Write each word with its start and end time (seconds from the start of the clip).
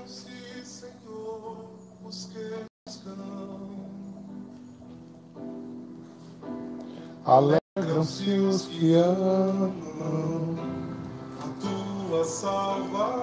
Alegram-se, 0.00 0.64
Senhor, 0.64 1.68
os 2.02 2.26
que 2.32 2.64
buscam. 2.86 3.16
Alegram-se 7.26 8.30
os 8.38 8.62
que 8.62 8.94
amam 8.94 10.56
a 11.38 11.48
tua 11.60 12.24
salvação. 12.24 13.20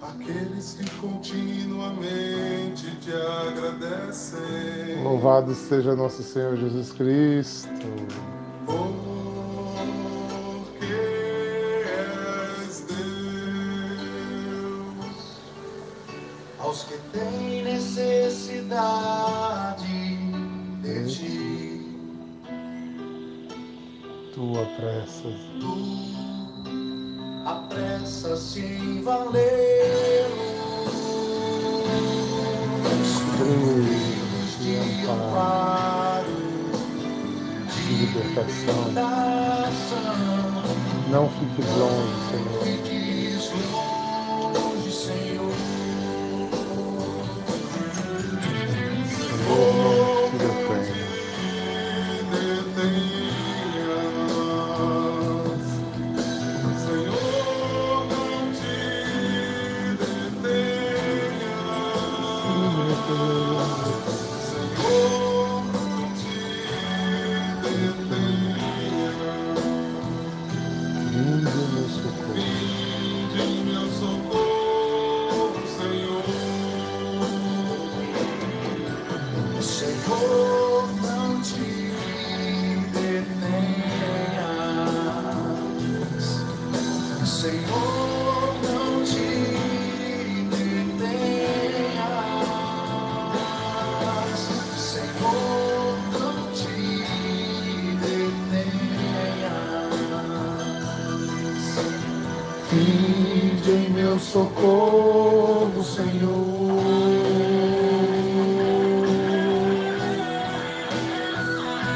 Aqueles 0.00 0.74
que 0.74 0.88
continuamente 1.00 2.96
te 2.96 3.12
agradecem. 3.12 5.04
Louvado 5.04 5.54
seja 5.54 5.94
nosso 5.94 6.22
Senhor 6.22 6.56
Jesus 6.56 6.92
Cristo. 6.92 7.68
Apressas. 24.62 25.34
tu 25.60 26.12
apressas-te 27.44 28.60
em 28.60 29.02
valê-los. 29.02 29.42
Cruz 33.36 34.58
De 34.60 34.74
de 34.78 35.06
amparo, 35.10 36.36
de 37.74 37.92
libertação. 37.94 38.80
Não 41.10 41.28
fiques 41.28 41.68
longe, 41.76 42.14
Senhor. 42.30 43.81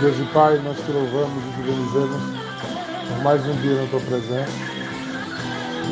Deus 0.07 0.21
e 0.21 0.33
Pai, 0.33 0.57
nós 0.59 0.77
te 0.77 0.93
louvamos 0.93 1.43
e 1.43 1.51
te 1.57 1.63
bendizemos 1.63 2.23
por 3.09 3.25
mais 3.25 3.45
um 3.45 3.57
dia 3.57 3.83
na 3.83 3.89
tua 3.89 3.99
presença. 3.99 4.53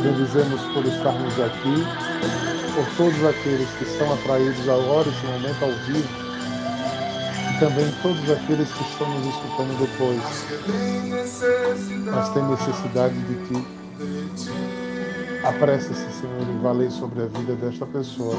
Bendizemos 0.04 0.60
por 0.72 0.84
estarmos 0.86 1.40
aqui, 1.40 1.84
por 2.76 2.86
todos 2.96 3.24
aqueles 3.24 3.68
que 3.70 3.82
estão 3.82 4.14
atraídos 4.14 4.68
agora, 4.68 5.08
esse 5.08 5.26
momento 5.26 5.64
ao 5.64 5.72
vivo, 5.86 6.08
e 7.50 7.58
também 7.58 7.92
todos 8.02 8.30
aqueles 8.30 8.72
que 8.72 8.84
estão 8.84 9.08
nos 9.18 9.34
escutando 9.34 9.76
depois, 9.80 10.22
mas 12.04 12.28
têm 12.28 12.44
necessidade 12.44 13.18
de 13.18 13.34
ti. 13.48 13.66
Apressa-se, 15.42 16.20
Senhor, 16.20 16.40
e 16.40 16.62
valei 16.62 16.88
sobre 16.88 17.24
a 17.24 17.26
vida 17.26 17.56
desta 17.56 17.84
pessoa 17.84 18.36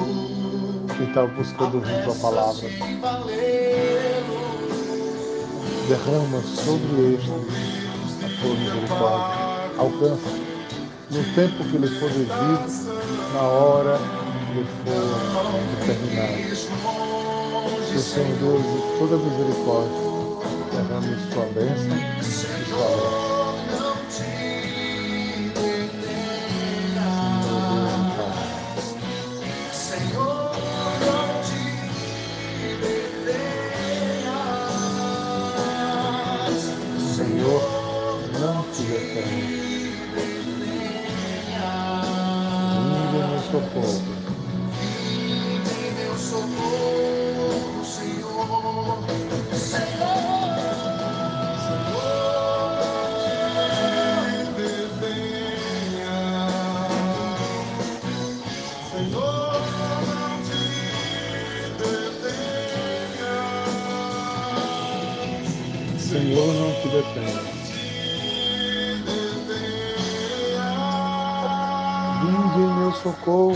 que 0.95 1.03
está 1.03 1.25
buscando 1.25 1.75
ouvir 1.75 2.01
tua 2.05 2.15
palavra. 2.15 2.69
Derrama 5.87 6.41
sobre 6.41 7.13
este 7.13 7.29
a 8.25 8.29
tua 8.41 8.55
misericórdia. 8.55 9.45
Alcança 9.77 10.29
no 11.11 11.23
tempo 11.35 11.63
que 11.63 11.77
lhe 11.77 11.87
for 11.99 12.09
devido, 12.09 12.31
na 13.33 13.41
hora 13.41 13.99
que 13.99 14.53
lhe 14.59 14.65
for 14.83 15.05
determinado. 15.79 16.37
Que 17.87 17.97
o 17.97 17.99
Senhor 17.99 18.35
Deus 18.39 18.63
de 18.63 18.79
toda 18.97 19.17
misericórdia 19.17 20.05
derrame 20.71 21.15
sua 21.31 21.45
bênção 21.53 21.95
e 22.19 22.23
sua 22.23 23.04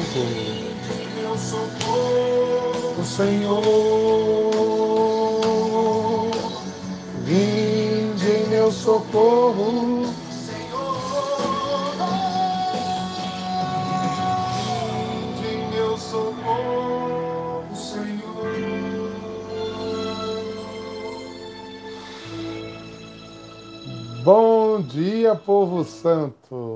socorro. 0.10 0.26
Meu 1.16 1.38
socorro, 1.38 3.06
Senhor, 3.06 3.62
vinde 7.24 8.32
em 8.32 8.48
meu 8.50 8.72
socorro. 8.72 10.04
Vinde 15.38 15.48
em 15.48 15.70
meu 15.70 15.98
socorro, 15.98 17.64
Senhor. 17.76 19.10
Bom 24.24 24.82
dia, 24.82 25.36
povo 25.36 25.84
santo. 25.84 26.69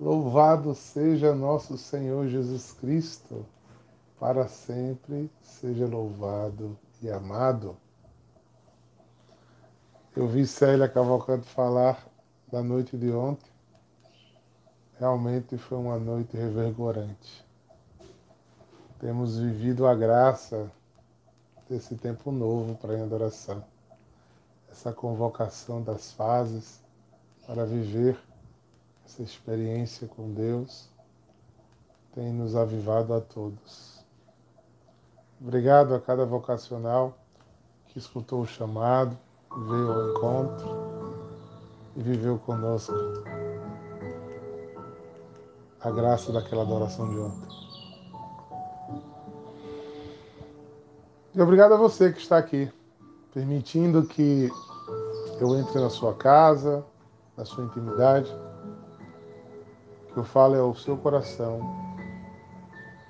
Louvado 0.00 0.74
seja 0.74 1.34
nosso 1.34 1.76
Senhor 1.76 2.26
Jesus 2.26 2.72
Cristo. 2.72 3.44
Para 4.18 4.48
sempre 4.48 5.30
seja 5.42 5.86
louvado 5.86 6.74
e 7.02 7.10
amado. 7.10 7.76
Eu 10.16 10.26
vi 10.26 10.46
Célia 10.46 10.88
Cavalcante 10.88 11.46
falar 11.46 12.02
da 12.50 12.62
noite 12.62 12.96
de 12.96 13.10
ontem. 13.10 13.50
Realmente 14.98 15.58
foi 15.58 15.76
uma 15.76 15.98
noite 15.98 16.34
revigorante. 16.34 17.46
Temos 18.98 19.38
vivido 19.38 19.86
a 19.86 19.94
graça 19.94 20.72
desse 21.68 21.94
tempo 21.94 22.32
novo 22.32 22.74
para 22.76 22.94
a 22.94 23.02
adoração. 23.02 23.62
Essa 24.70 24.94
convocação 24.94 25.82
das 25.82 26.10
fases 26.12 26.80
para 27.46 27.66
viver 27.66 28.18
essa 29.10 29.22
experiência 29.24 30.06
com 30.06 30.32
Deus 30.32 30.88
tem 32.14 32.32
nos 32.32 32.54
avivado 32.54 33.12
a 33.12 33.20
todos. 33.20 34.04
Obrigado 35.40 35.96
a 35.96 36.00
cada 36.00 36.24
vocacional 36.24 37.18
que 37.88 37.98
escutou 37.98 38.42
o 38.42 38.46
chamado, 38.46 39.18
veio 39.50 39.92
ao 39.92 40.10
encontro 40.10 40.68
e 41.96 42.02
viveu 42.02 42.38
conosco 42.38 42.94
a 45.80 45.90
graça 45.90 46.32
daquela 46.32 46.62
adoração 46.62 47.10
de 47.10 47.18
ontem. 47.18 47.48
E 51.34 51.42
obrigado 51.42 51.74
a 51.74 51.76
você 51.76 52.12
que 52.12 52.20
está 52.20 52.38
aqui, 52.38 52.70
permitindo 53.34 54.04
que 54.04 54.48
eu 55.40 55.56
entre 55.56 55.80
na 55.80 55.90
sua 55.90 56.14
casa, 56.14 56.84
na 57.36 57.44
sua 57.44 57.64
intimidade, 57.64 58.32
que 60.12 60.16
eu 60.16 60.24
fale 60.24 60.56
ao 60.56 60.74
seu 60.74 60.96
coração 60.96 61.60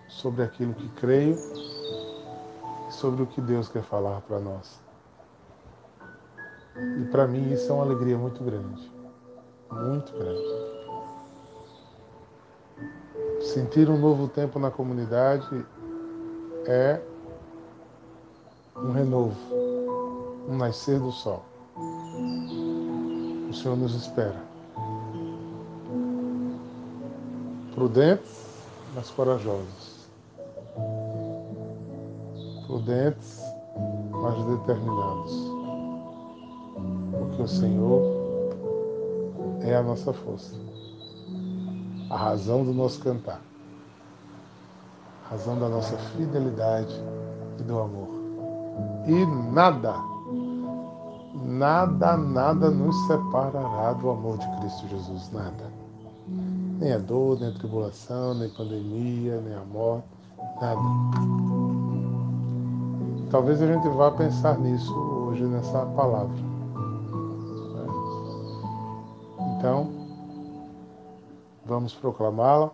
sobre 0.08 0.42
aquilo 0.42 0.74
que 0.74 0.88
creio 0.90 1.36
e 2.88 2.92
sobre 2.92 3.22
o 3.22 3.26
que 3.26 3.40
Deus 3.40 3.68
quer 3.68 3.82
falar 3.82 4.20
para 4.22 4.38
nós. 4.38 4.80
E 7.00 7.04
para 7.06 7.26
mim 7.26 7.52
isso 7.52 7.70
é 7.70 7.74
uma 7.74 7.84
alegria 7.84 8.16
muito 8.16 8.42
grande, 8.42 8.90
muito 9.70 10.12
grande. 10.12 10.70
Sentir 13.52 13.88
um 13.88 13.98
novo 13.98 14.28
tempo 14.28 14.58
na 14.58 14.70
comunidade 14.70 15.64
é 16.66 17.00
um 18.76 18.92
renovo, 18.92 19.36
um 20.48 20.56
nascer 20.56 20.98
do 20.98 21.10
sol. 21.10 21.44
O 23.48 23.52
Senhor 23.52 23.76
nos 23.76 23.94
espera. 23.94 24.49
Prudentes, 27.80 28.66
mas 28.94 29.08
corajosos. 29.08 30.06
Prudentes, 32.66 33.40
mas 34.10 34.44
determinados. 34.44 35.32
Porque 37.10 37.40
o 37.40 37.48
Senhor 37.48 38.02
é 39.62 39.76
a 39.76 39.82
nossa 39.82 40.12
força 40.12 40.54
a 42.10 42.16
razão 42.16 42.66
do 42.66 42.74
nosso 42.74 43.00
cantar, 43.00 43.40
a 45.24 45.30
razão 45.30 45.58
da 45.58 45.66
nossa 45.66 45.96
fidelidade 45.96 46.94
e 47.58 47.62
do 47.62 47.78
amor. 47.78 48.08
E 49.06 49.24
nada, 49.24 49.94
nada, 51.34 52.14
nada 52.18 52.70
nos 52.70 52.94
separará 53.06 53.94
do 53.94 54.10
amor 54.10 54.36
de 54.36 54.46
Cristo 54.58 54.86
Jesus, 54.86 55.32
nada. 55.32 55.89
Nem 56.78 56.92
a 56.92 56.98
dor, 56.98 57.38
nem 57.40 57.50
a 57.50 57.52
tribulação, 57.52 58.34
nem 58.34 58.48
a 58.48 58.54
pandemia, 58.54 59.40
nem 59.40 59.54
a 59.54 59.64
morte, 59.64 60.06
nada. 60.60 60.80
Talvez 63.30 63.62
a 63.62 63.72
gente 63.72 63.88
vá 63.88 64.10
pensar 64.10 64.58
nisso 64.58 64.92
hoje, 64.94 65.44
nessa 65.44 65.84
palavra. 65.86 66.36
Então, 69.58 70.00
Vamos 71.70 71.94
proclamá-la 71.94 72.72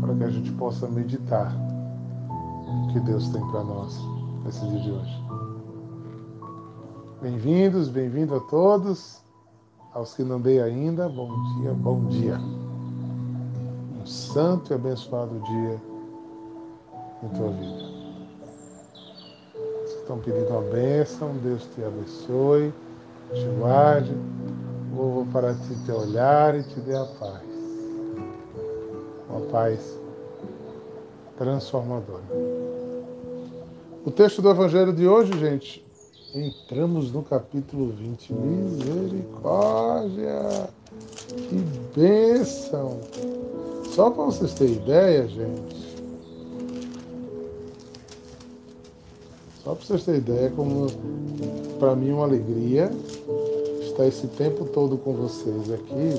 para 0.00 0.14
que 0.14 0.24
a 0.24 0.30
gente 0.30 0.50
possa 0.52 0.88
meditar 0.88 1.54
o 2.82 2.88
que 2.90 3.00
Deus 3.00 3.28
tem 3.28 3.46
para 3.48 3.62
nós 3.62 4.00
nesse 4.42 4.66
dia 4.66 4.80
de 4.80 4.90
hoje. 4.90 5.24
Bem-vindos, 7.20 7.90
bem-vindo 7.90 8.34
a 8.34 8.40
todos. 8.40 9.20
Aos 9.92 10.14
que 10.14 10.24
não 10.24 10.40
dei 10.40 10.58
ainda, 10.62 11.06
bom 11.06 11.28
dia, 11.58 11.74
bom 11.74 12.06
dia. 12.06 12.40
Santo 14.04 14.72
e 14.72 14.74
abençoado 14.74 15.38
dia 15.40 15.80
em 17.22 17.28
tua 17.28 17.50
vida. 17.50 17.94
Vocês 19.84 20.00
estão 20.00 20.18
pedindo 20.18 20.48
uma 20.48 20.62
bênção, 20.62 21.34
Deus 21.42 21.66
te 21.74 21.82
abençoe, 21.82 22.72
te 23.32 23.46
guarde, 23.58 24.14
vou 24.94 25.26
para 25.26 25.54
ti 25.54 25.74
te 25.84 25.92
olhar 25.92 26.54
e 26.54 26.62
te 26.62 26.80
dê 26.80 26.94
a 26.94 27.04
paz 27.04 27.54
uma 29.34 29.40
paz 29.46 29.98
transformadora. 31.36 32.22
O 34.04 34.10
texto 34.10 34.40
do 34.40 34.48
Evangelho 34.50 34.92
de 34.92 35.08
hoje, 35.08 35.36
gente, 35.38 35.84
entramos 36.34 37.10
no 37.10 37.22
capítulo 37.22 37.90
20. 37.90 38.32
Misericórdia! 38.32 40.68
Que 41.28 41.56
bênção! 41.96 43.00
Só 43.94 44.10
para 44.10 44.24
vocês 44.24 44.52
terem 44.54 44.74
ideia, 44.74 45.28
gente. 45.28 45.94
Só 49.62 49.72
para 49.72 49.84
vocês 49.84 50.04
terem 50.04 50.20
ideia, 50.20 50.50
como 50.50 50.88
para 51.78 51.94
mim 51.94 52.10
é 52.10 52.14
uma 52.14 52.24
alegria 52.24 52.90
estar 53.82 54.04
esse 54.04 54.26
tempo 54.26 54.64
todo 54.64 54.98
com 54.98 55.12
vocês 55.12 55.70
aqui, 55.70 56.10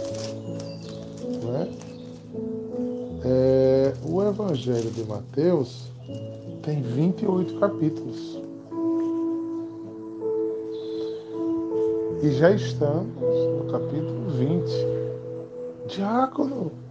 não 1.43 1.55
é? 1.57 1.69
É, 3.25 3.93
o 4.07 4.23
Evangelho 4.23 4.89
de 4.91 5.03
Mateus 5.03 5.87
tem 6.63 6.81
28 6.81 7.59
capítulos. 7.59 8.39
E 12.23 12.31
já 12.31 12.51
estamos 12.51 13.19
no 13.19 13.69
capítulo 13.69 14.29
20. 14.29 14.95
Diácono. 15.93 16.84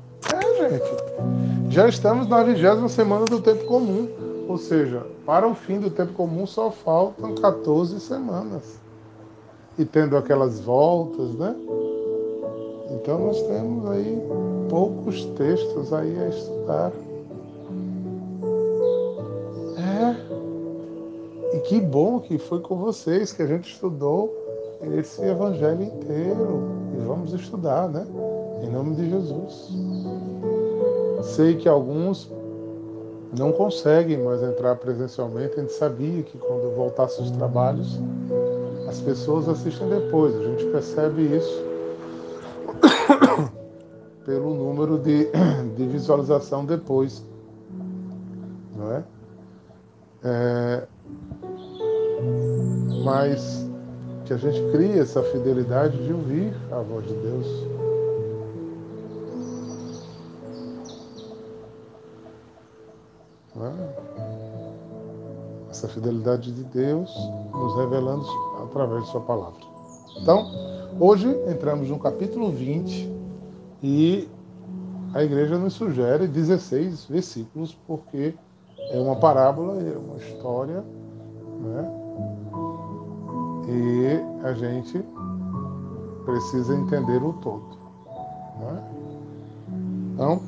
Gente. 0.58 1.72
Já 1.74 1.88
estamos 1.88 2.28
na 2.28 2.42
vigésima 2.42 2.88
semana 2.88 3.24
do 3.24 3.40
tempo 3.40 3.64
comum. 3.64 4.08
Ou 4.48 4.58
seja, 4.58 5.06
para 5.24 5.48
o 5.48 5.54
fim 5.54 5.80
do 5.80 5.90
tempo 5.90 6.12
comum 6.12 6.46
só 6.46 6.70
faltam 6.70 7.34
14 7.34 7.98
semanas. 7.98 8.78
E 9.78 9.84
tendo 9.84 10.16
aquelas 10.16 10.60
voltas, 10.60 11.34
né? 11.34 11.56
Então 12.90 13.18
nós 13.18 13.42
temos 13.42 13.90
aí 13.90 14.22
poucos 14.68 15.24
textos 15.36 15.92
aí 15.92 16.16
a 16.18 16.28
estudar. 16.28 16.92
É. 19.78 21.56
E 21.56 21.60
que 21.60 21.80
bom 21.80 22.20
que 22.20 22.38
foi 22.38 22.60
com 22.60 22.76
vocês 22.76 23.32
que 23.32 23.42
a 23.42 23.46
gente 23.46 23.72
estudou 23.72 24.32
esse 24.98 25.22
evangelho 25.22 25.82
inteiro. 25.82 26.62
E 26.96 27.04
vamos 27.04 27.32
estudar, 27.32 27.88
né? 27.88 28.06
Em 28.62 28.70
nome 28.70 28.94
de 28.94 29.10
Jesus. 29.10 29.70
Sei 31.24 31.56
que 31.56 31.68
alguns 31.68 32.30
não 33.36 33.52
conseguem 33.52 34.22
mais 34.22 34.42
entrar 34.42 34.76
presencialmente. 34.76 35.54
A 35.58 35.60
gente 35.62 35.72
sabia 35.72 36.22
que 36.22 36.38
quando 36.38 36.74
voltasse 36.74 37.20
os 37.20 37.30
trabalhos, 37.30 37.98
as 38.88 39.00
pessoas 39.00 39.48
assistem 39.48 39.88
depois. 39.88 40.36
A 40.36 40.42
gente 40.44 40.64
percebe 40.66 41.22
isso 41.22 41.64
pelo 44.24 44.54
número 44.54 44.98
de, 44.98 45.28
de 45.76 45.86
visualização 45.86 46.64
depois. 46.64 47.24
Não 48.76 48.92
é? 48.92 49.04
é? 50.22 50.86
Mas 53.04 53.68
que 54.24 54.32
a 54.32 54.36
gente 54.36 54.60
crie 54.72 54.98
essa 54.98 55.22
fidelidade 55.22 56.02
de 56.02 56.12
ouvir 56.12 56.54
a 56.70 56.80
voz 56.80 57.06
de 57.06 57.14
Deus. 57.14 57.46
É? 63.60 63.70
Essa 65.70 65.88
fidelidade 65.88 66.52
de 66.52 66.64
Deus 66.64 67.12
nos 67.52 67.76
revelando 67.76 68.26
através 68.64 69.04
de 69.04 69.10
Sua 69.10 69.20
palavra. 69.20 69.60
Então, 70.20 70.46
hoje 70.98 71.28
entramos 71.48 71.88
no 71.88 71.98
capítulo 71.98 72.50
20 72.50 73.12
e 73.82 74.28
a 75.12 75.22
igreja 75.22 75.58
nos 75.58 75.74
sugere 75.74 76.26
16 76.26 77.04
versículos, 77.06 77.76
porque 77.86 78.34
é 78.90 78.98
uma 78.98 79.16
parábola, 79.16 79.80
é 79.80 79.96
uma 79.96 80.16
história, 80.16 80.84
né? 81.60 82.00
E 83.68 84.46
a 84.46 84.52
gente 84.52 85.04
precisa 86.24 86.74
entender 86.74 87.22
o 87.22 87.32
todo. 87.34 87.78
Né? 88.60 88.82
Então, 90.14 90.40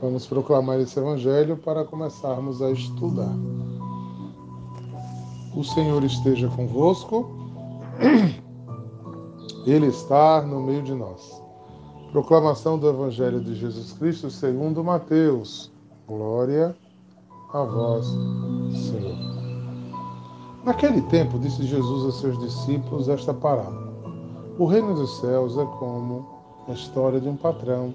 vamos 0.00 0.26
proclamar 0.26 0.80
esse 0.80 0.98
evangelho 0.98 1.56
para 1.56 1.84
começarmos 1.84 2.60
a 2.62 2.70
estudar. 2.70 3.34
O 5.54 5.64
Senhor 5.64 6.04
esteja 6.04 6.48
convosco, 6.48 7.30
Ele 9.66 9.86
está 9.86 10.42
no 10.42 10.60
meio 10.60 10.82
de 10.82 10.94
nós. 10.94 11.42
Proclamação 12.12 12.78
do 12.78 12.88
Evangelho 12.88 13.40
de 13.40 13.56
Jesus 13.56 13.92
Cristo 13.94 14.30
segundo 14.30 14.84
Mateus. 14.84 15.72
Glória 16.06 16.76
a 17.52 17.62
vós, 17.64 18.06
Senhor. 18.72 19.16
Naquele 20.64 21.02
tempo, 21.02 21.38
disse 21.38 21.64
Jesus 21.64 22.14
a 22.14 22.20
seus 22.20 22.38
discípulos 22.38 23.08
esta 23.08 23.34
parábola: 23.34 23.92
O 24.56 24.66
reino 24.66 24.94
dos 24.94 25.18
céus 25.18 25.58
é 25.58 25.64
como 25.78 26.26
a 26.68 26.72
história 26.72 27.20
de 27.20 27.28
um 27.28 27.36
patrão 27.36 27.92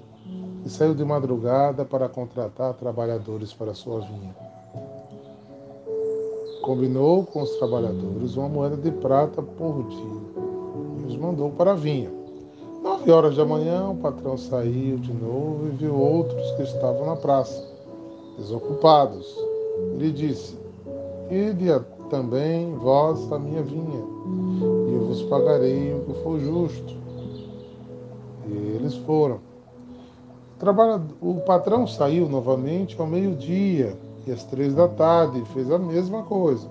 que 0.62 0.70
saiu 0.70 0.94
de 0.94 1.04
madrugada 1.04 1.84
para 1.84 2.08
contratar 2.08 2.74
trabalhadores 2.74 3.52
para 3.52 3.74
sua 3.74 4.00
vinha. 4.00 4.34
Combinou 6.62 7.24
com 7.24 7.42
os 7.42 7.50
trabalhadores 7.56 8.36
uma 8.36 8.48
moeda 8.48 8.76
de 8.76 8.90
prata 8.90 9.42
por 9.42 9.82
dia 9.88 11.02
e 11.02 11.06
os 11.06 11.16
mandou 11.16 11.50
para 11.50 11.72
a 11.72 11.74
vinha 11.74 12.22
Nove 12.82 13.12
horas 13.12 13.36
da 13.36 13.44
manhã, 13.44 13.90
o 13.90 13.94
patrão 13.94 14.36
saiu 14.36 14.96
de 14.96 15.12
novo 15.12 15.68
e 15.68 15.70
viu 15.70 15.94
outros 15.94 16.50
que 16.56 16.62
estavam 16.62 17.06
na 17.06 17.14
praça, 17.14 17.64
desocupados. 18.36 19.38
Ele 19.94 20.10
disse: 20.10 20.58
Ide 21.30 21.80
também 22.10 22.74
vós 22.74 23.30
a 23.30 23.38
minha 23.38 23.62
vinha, 23.62 24.04
e 24.88 24.94
eu 24.94 25.06
vos 25.06 25.22
pagarei 25.22 25.94
o 25.94 26.00
que 26.00 26.22
for 26.24 26.40
justo. 26.40 26.96
E 28.48 28.52
eles 28.74 28.96
foram. 28.96 29.38
O 31.20 31.40
patrão 31.40 31.88
saiu 31.88 32.28
novamente 32.28 33.00
ao 33.00 33.04
meio-dia 33.04 33.98
e 34.24 34.30
às 34.30 34.44
três 34.44 34.72
da 34.72 34.86
tarde 34.86 35.40
e 35.40 35.44
fez 35.46 35.68
a 35.68 35.76
mesma 35.76 36.22
coisa. 36.22 36.70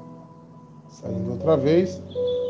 Saindo 0.88 1.32
outra 1.32 1.58
vez, 1.58 2.02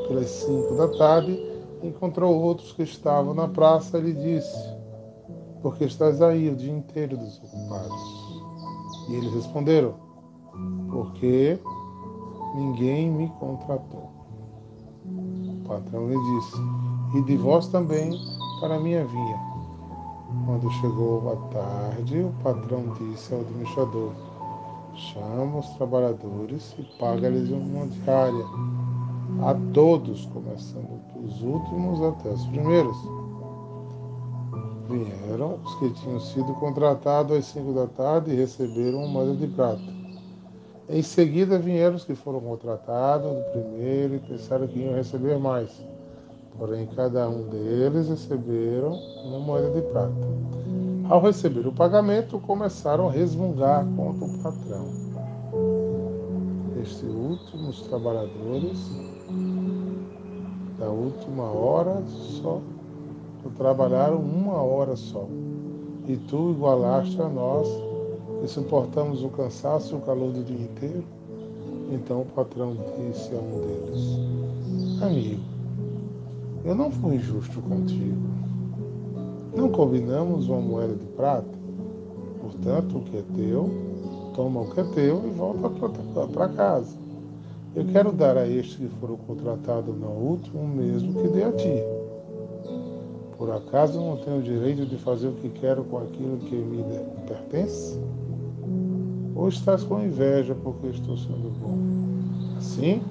pelas 0.08 0.30
cinco 0.30 0.76
da 0.76 0.88
tarde, 1.00 1.36
encontrou 1.82 2.40
outros 2.40 2.72
que 2.74 2.84
estavam 2.84 3.34
na 3.34 3.48
praça 3.48 3.98
e 3.98 4.02
lhe 4.02 4.14
disse: 4.14 4.56
Por 5.64 5.76
que 5.78 5.86
estás 5.86 6.22
aí 6.22 6.48
o 6.48 6.56
dia 6.56 6.72
inteiro 6.72 7.18
desocupados? 7.18 8.02
E 9.10 9.16
eles 9.16 9.34
responderam: 9.34 9.96
Porque 10.92 11.58
ninguém 12.54 13.10
me 13.10 13.28
contratou. 13.40 14.12
O 15.08 15.68
patrão 15.68 16.08
lhe 16.08 16.18
disse: 16.36 16.62
E 17.16 17.24
de 17.24 17.36
vós 17.36 17.68
também 17.68 18.12
para 18.60 18.76
a 18.76 18.80
minha 18.80 19.04
vinha. 19.04 19.51
Quando 20.46 20.72
chegou 20.72 21.32
a 21.32 21.36
tarde, 21.54 22.22
o 22.22 22.32
patrão 22.42 22.94
disse 22.98 23.34
ao 23.34 23.42
administrador: 23.42 24.12
Chama 24.96 25.60
os 25.60 25.70
trabalhadores 25.72 26.74
e 26.80 26.84
paga-lhes 26.98 27.50
uma 27.50 27.86
diária 27.88 28.46
a 29.42 29.56
todos, 29.74 30.26
começando 30.28 31.02
dos 31.16 31.42
últimos 31.42 32.02
até 32.02 32.30
os 32.30 32.46
primeiros. 32.48 32.98
Vieram 34.90 35.60
os 35.64 35.76
que 35.76 35.90
tinham 35.92 36.20
sido 36.20 36.54
contratados 36.54 37.38
às 37.38 37.46
cinco 37.46 37.74
da 37.74 37.88
tarde 37.88 38.32
e 38.32 38.36
receberam 38.36 39.00
uma 39.00 39.08
moeda 39.08 39.36
de 39.36 39.48
prata. 39.48 40.02
Em 40.90 41.02
seguida 41.02 41.58
vieram 41.58 41.96
os 41.96 42.04
que 42.04 42.16
foram 42.16 42.40
contratados 42.40 43.32
do 43.32 43.44
primeiro 43.52 44.16
e 44.16 44.20
pensaram 44.20 44.68
que 44.68 44.80
iam 44.80 44.96
receber 44.96 45.38
mais. 45.40 45.70
Porém, 46.58 46.88
cada 46.96 47.28
um 47.30 47.44
deles 47.50 48.10
receberam 48.10 48.94
uma 49.26 49.40
moeda 49.40 49.72
de 49.72 49.82
prata. 49.88 50.42
Ao 51.10 51.22
receber 51.22 51.68
o 51.68 51.72
pagamento, 51.72 52.40
começaram 52.40 53.08
a 53.08 53.12
resmungar 53.12 53.86
contra 53.96 54.26
o 54.26 54.38
patrão. 54.44 54.86
Estes 56.82 57.04
últimos 57.04 57.82
trabalhadores 57.82 58.90
da 60.80 60.90
última 60.90 61.44
hora 61.44 62.02
só. 62.08 62.60
Trabalharam 63.58 64.18
uma 64.18 64.62
hora 64.62 64.96
só. 64.96 65.28
E 66.08 66.16
tu 66.16 66.52
igualaste 66.52 67.22
a 67.22 67.28
nós, 67.28 67.68
que 68.42 68.48
suportamos 68.48 69.24
o 69.24 69.30
cansaço 69.30 69.94
e 69.94 69.98
o 69.98 70.02
calor 70.02 70.32
do 70.32 70.44
dia 70.44 70.60
inteiro. 70.60 71.04
Então 71.92 72.22
o 72.22 72.26
patrão 72.26 72.76
disse 72.98 73.36
a 73.36 73.38
um 73.38 73.62
deles: 73.62 75.04
Amigo, 75.04 75.42
eu 76.64 76.76
não 76.76 76.92
fui 76.92 77.16
injusto 77.16 77.62
contigo. 77.62 78.30
Não 79.56 79.70
combinamos 79.70 80.48
uma 80.48 80.62
moeda 80.62 80.96
de 80.96 81.06
prata? 81.08 81.60
Portanto, 82.42 82.98
o 82.98 83.02
que 83.02 83.18
é 83.18 83.24
teu, 83.36 83.70
toma 84.36 84.62
o 84.62 84.70
que 84.70 84.80
é 84.80 84.84
teu 84.84 85.24
e 85.28 85.32
volta 85.32 85.70
para 86.28 86.50
casa. 86.50 86.96
Eu 87.76 87.86
quero 87.86 88.12
dar 88.12 88.38
a 88.38 88.48
estes 88.48 88.76
que 88.76 88.88
foram 89.00 89.16
contratados 89.16 89.98
na 90.00 90.08
última 90.08 90.62
o 90.62 90.68
mesmo 90.68 91.22
que 91.22 91.28
dei 91.30 91.44
a 91.44 91.52
ti. 91.52 91.84
Por 93.38 93.50
acaso 93.52 94.00
não 94.00 94.18
tenho 94.18 94.40
o 94.40 94.44
direito 94.44 94.86
de 94.86 94.98
fazer 94.98 95.30
o 95.30 95.34
que 95.34 95.50
quero 95.50 95.84
com 95.86 95.98
aquilo 95.98 96.38
que 96.38 96.56
me 96.56 96.84
pertence? 97.28 97.98
Ou 99.36 99.48
estás 99.48 99.84
com 99.84 100.02
inveja 100.02 100.56
porque 100.64 100.88
estou 100.88 101.18
sendo 101.18 101.52
bom? 101.60 101.78
Assim, 102.58 103.02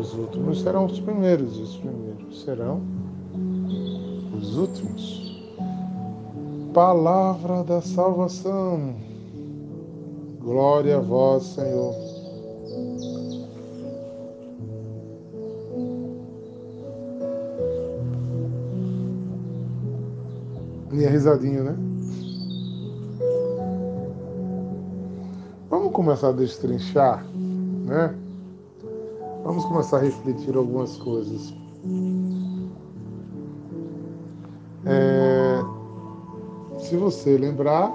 os 0.00 0.14
últimos 0.14 0.60
serão 0.62 0.86
os 0.86 0.98
primeiros, 0.98 1.58
e 1.58 1.62
os 1.62 1.76
primeiros 1.76 2.05
serão 2.32 2.80
os 4.36 4.56
últimos. 4.56 5.26
Palavra 6.72 7.64
da 7.64 7.80
salvação. 7.80 8.94
Glória 10.40 10.98
a 10.98 11.00
vós, 11.00 11.42
Senhor. 11.44 11.94
Minha 20.90 21.10
risadinha, 21.10 21.62
né? 21.62 21.76
Vamos 25.68 25.92
começar 25.92 26.28
a 26.28 26.32
destrinchar, 26.32 27.26
né? 27.84 28.14
Vamos 29.44 29.64
começar 29.64 29.98
a 29.98 30.00
refletir 30.00 30.56
algumas 30.56 30.96
coisas. 30.96 31.52
É, 34.86 35.60
se 36.78 36.96
você 36.96 37.36
lembrar 37.36 37.92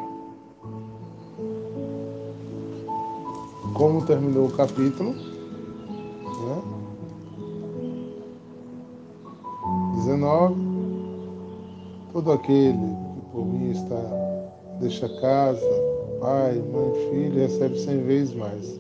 como 3.74 4.06
terminou 4.06 4.48
o 4.48 4.52
capítulo, 4.52 5.14
né? 5.14 6.62
19 9.96 10.72
Todo 12.14 12.34
aquele 12.34 12.74
que 12.74 13.22
por 13.32 13.46
mim 13.46 13.72
está, 13.72 14.02
deixa 14.82 15.08
casa, 15.22 15.66
pai, 16.20 16.56
mãe, 16.56 17.10
filho, 17.10 17.40
recebe 17.40 17.80
cem 17.80 18.04
vezes 18.04 18.36
mais. 18.36 18.78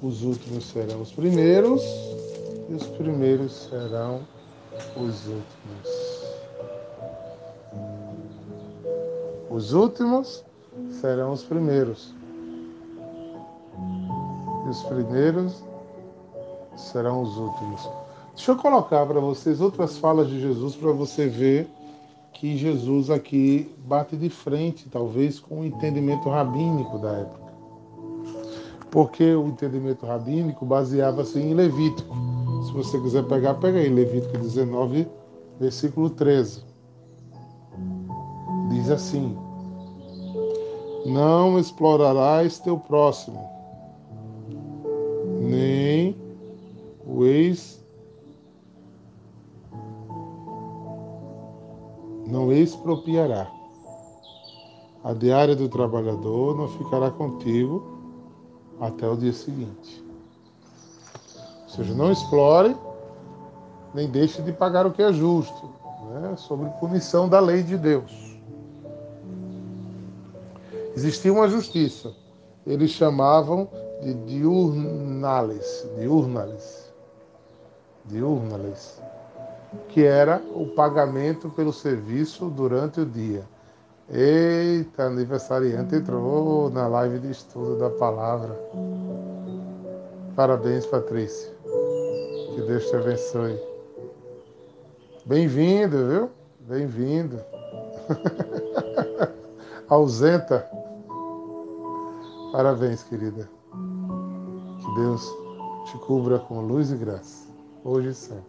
Os 0.00 0.22
últimos 0.22 0.66
serão 0.66 1.02
os 1.02 1.10
primeiros 1.10 1.82
e 2.70 2.74
os 2.74 2.86
primeiros 2.86 3.68
serão 3.68 4.20
os 4.96 5.26
últimos. 5.26 5.91
Os 9.52 9.74
últimos 9.74 10.42
serão 10.98 11.30
os 11.32 11.42
primeiros. 11.42 12.14
E 14.64 14.68
os 14.70 14.82
primeiros 14.84 15.62
serão 16.74 17.20
os 17.20 17.36
últimos. 17.36 17.86
Deixa 18.34 18.52
eu 18.52 18.56
colocar 18.56 19.04
para 19.04 19.20
vocês 19.20 19.60
outras 19.60 19.98
falas 19.98 20.28
de 20.28 20.40
Jesus 20.40 20.74
para 20.74 20.90
você 20.92 21.28
ver 21.28 21.68
que 22.32 22.56
Jesus 22.56 23.10
aqui 23.10 23.70
bate 23.86 24.16
de 24.16 24.30
frente, 24.30 24.88
talvez, 24.88 25.38
com 25.38 25.60
o 25.60 25.64
entendimento 25.66 26.30
rabínico 26.30 26.98
da 26.98 27.12
época. 27.12 27.52
Porque 28.90 29.34
o 29.34 29.48
entendimento 29.48 30.06
rabínico 30.06 30.64
baseava-se 30.64 31.38
em 31.38 31.52
Levítico. 31.52 32.16
Se 32.66 32.72
você 32.72 32.98
quiser 32.98 33.24
pegar, 33.24 33.52
pega 33.56 33.78
aí, 33.78 33.90
Levítico 33.90 34.38
19, 34.38 35.06
versículo 35.60 36.08
13. 36.08 36.71
Diz 38.72 38.90
assim: 38.90 39.36
Não 41.04 41.58
explorarás 41.58 42.58
teu 42.58 42.78
próximo, 42.78 43.46
nem 45.40 46.16
o 47.06 47.22
ex 47.24 47.84
não 52.26 52.50
expropriará. 52.50 53.46
A 55.04 55.12
diária 55.12 55.54
do 55.54 55.68
trabalhador 55.68 56.56
não 56.56 56.68
ficará 56.68 57.10
contigo 57.10 58.00
até 58.80 59.06
o 59.06 59.16
dia 59.16 59.34
seguinte. 59.34 60.02
Ou 61.64 61.68
seja, 61.68 61.92
não 61.92 62.10
explore, 62.10 62.74
nem 63.92 64.08
deixe 64.08 64.40
de 64.40 64.52
pagar 64.52 64.86
o 64.86 64.92
que 64.92 65.02
é 65.02 65.12
justo, 65.12 65.68
né? 66.10 66.36
sobre 66.36 66.70
punição 66.80 67.28
da 67.28 67.38
lei 67.38 67.62
de 67.62 67.76
Deus. 67.76 68.31
Existia 71.02 71.32
uma 71.32 71.48
justiça. 71.48 72.12
Eles 72.64 72.90
chamavam 72.90 73.68
de 74.00 74.14
diurnales, 74.14 75.84
diurnales, 75.98 76.92
diurnales 78.04 79.02
que 79.88 80.04
era 80.04 80.42
o 80.54 80.66
pagamento 80.66 81.48
pelo 81.50 81.72
serviço 81.72 82.48
durante 82.48 83.00
o 83.00 83.06
dia. 83.06 83.42
Eita, 84.10 85.04
aniversariante 85.04 85.96
entrou 85.96 86.68
na 86.70 86.86
live 86.86 87.18
de 87.20 87.30
estudo 87.30 87.78
da 87.78 87.90
palavra. 87.90 88.58
Parabéns, 90.36 90.84
Patrícia. 90.86 91.52
Que 92.54 92.62
Deus 92.62 92.86
te 92.86 92.96
abençoe. 92.96 93.58
Bem-vindo, 95.24 96.08
viu? 96.08 96.30
Bem-vindo. 96.60 97.40
Ausenta. 99.88 100.81
Parabéns, 102.52 103.02
querida. 103.02 103.48
Que 104.78 104.94
Deus 104.94 105.26
te 105.86 105.96
cubra 105.98 106.38
com 106.38 106.60
luz 106.60 106.90
e 106.92 106.96
graça, 106.96 107.48
hoje 107.82 108.10
e 108.10 108.14
sempre. 108.14 108.44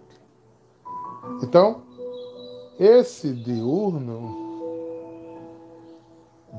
Então, 1.41 1.81
Esse 2.79 3.31
diurno, 3.31 4.35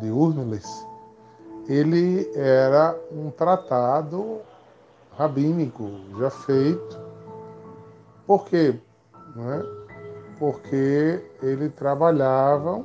diurnules, 0.01 0.87
ele 1.69 2.31
era 2.37 2.97
um 3.11 3.31
tratado 3.31 4.41
rabínico 5.19 5.91
já 6.19 6.31
feito. 6.31 7.01
Por 8.27 8.45
quê? 8.47 8.79
Não 9.35 9.53
é? 9.53 9.63
Porque 10.39 11.21
ele 11.43 11.69
trabalhava 11.69 12.85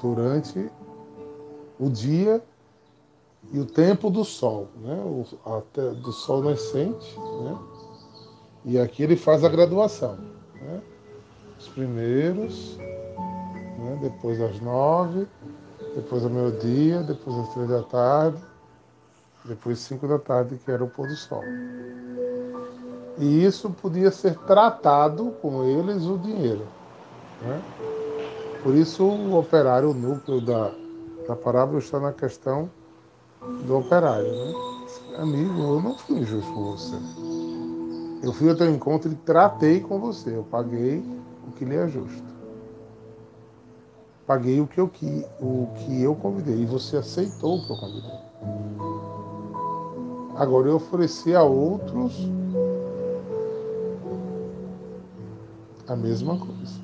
durante 0.00 0.70
o 1.78 1.88
dia 1.88 2.42
e 3.52 3.58
o 3.58 3.64
tempo 3.64 4.10
do 4.10 4.24
sol, 4.24 4.68
né? 4.80 4.94
O, 5.04 5.26
até, 5.56 5.90
do 5.90 6.12
sol 6.12 6.42
nascente, 6.42 7.18
né? 7.42 7.58
E 8.64 8.78
aqui 8.78 9.02
ele 9.02 9.16
faz 9.16 9.44
a 9.44 9.48
graduação, 9.48 10.16
né? 10.54 10.80
Os 11.58 11.68
primeiros, 11.68 12.76
né? 13.78 13.98
depois 14.02 14.40
às 14.40 14.60
nove, 14.60 15.26
depois 15.94 16.24
ao 16.24 16.30
meio-dia, 16.30 17.02
depois 17.02 17.36
às 17.38 17.54
três 17.54 17.68
da 17.68 17.82
tarde, 17.82 18.38
depois 19.44 19.78
cinco 19.78 20.08
da 20.08 20.18
tarde, 20.18 20.58
que 20.64 20.70
era 20.70 20.82
o 20.82 20.88
pôr 20.88 21.06
do 21.06 21.16
sol. 21.16 21.42
E 23.18 23.44
isso 23.44 23.70
podia 23.70 24.10
ser 24.10 24.36
tratado 24.40 25.32
com 25.40 25.62
eles 25.64 26.04
o 26.04 26.18
dinheiro. 26.18 26.66
Né? 27.42 27.62
Por 28.62 28.74
isso 28.74 29.04
o 29.04 29.38
operário, 29.38 29.90
o 29.90 29.94
núcleo 29.94 30.40
da, 30.40 30.72
da 31.26 31.34
parábola 31.34 31.78
está 31.78 31.98
na 31.98 32.12
questão 32.12 32.70
do 33.66 33.78
operário. 33.78 34.30
Né? 34.30 34.54
Amigo, 35.18 35.62
eu 35.62 35.80
não 35.80 35.96
fui 35.96 36.18
injusto 36.18 36.52
com 36.52 36.72
você. 36.72 36.96
Eu 38.22 38.32
fui 38.32 38.48
ao 38.48 38.56
teu 38.56 38.70
encontro 38.70 39.10
e 39.10 39.14
tratei 39.14 39.80
com 39.80 39.98
você. 39.98 40.36
Eu 40.36 40.44
paguei 40.44 41.04
o 41.46 41.52
que 41.52 41.64
lhe 41.64 41.76
é 41.76 41.86
justo. 41.88 42.34
Paguei 44.26 44.60
o 44.60 44.66
que 44.66 44.80
eu, 44.80 44.90
o 45.40 45.68
que 45.76 46.02
eu 46.02 46.14
convidei. 46.14 46.62
E 46.62 46.66
você 46.66 46.96
aceitou 46.96 47.58
o 47.58 47.66
que 47.66 47.70
eu 47.70 47.76
convidei. 47.76 48.18
Agora 50.36 50.68
eu 50.68 50.76
ofereci 50.76 51.34
a 51.34 51.42
outros 51.42 52.28
a 55.86 55.94
mesma 55.94 56.38
coisa. 56.38 56.83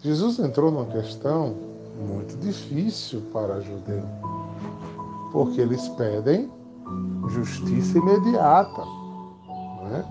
Jesus 0.00 0.38
entrou 0.38 0.70
numa 0.70 0.86
questão 0.86 1.54
muito 1.98 2.36
difícil 2.38 3.22
para 3.32 3.60
judeu, 3.60 4.04
porque 5.32 5.60
eles 5.60 5.88
pedem 5.88 6.50
justiça 7.28 7.98
imediata. 7.98 8.82
Né? 9.82 10.04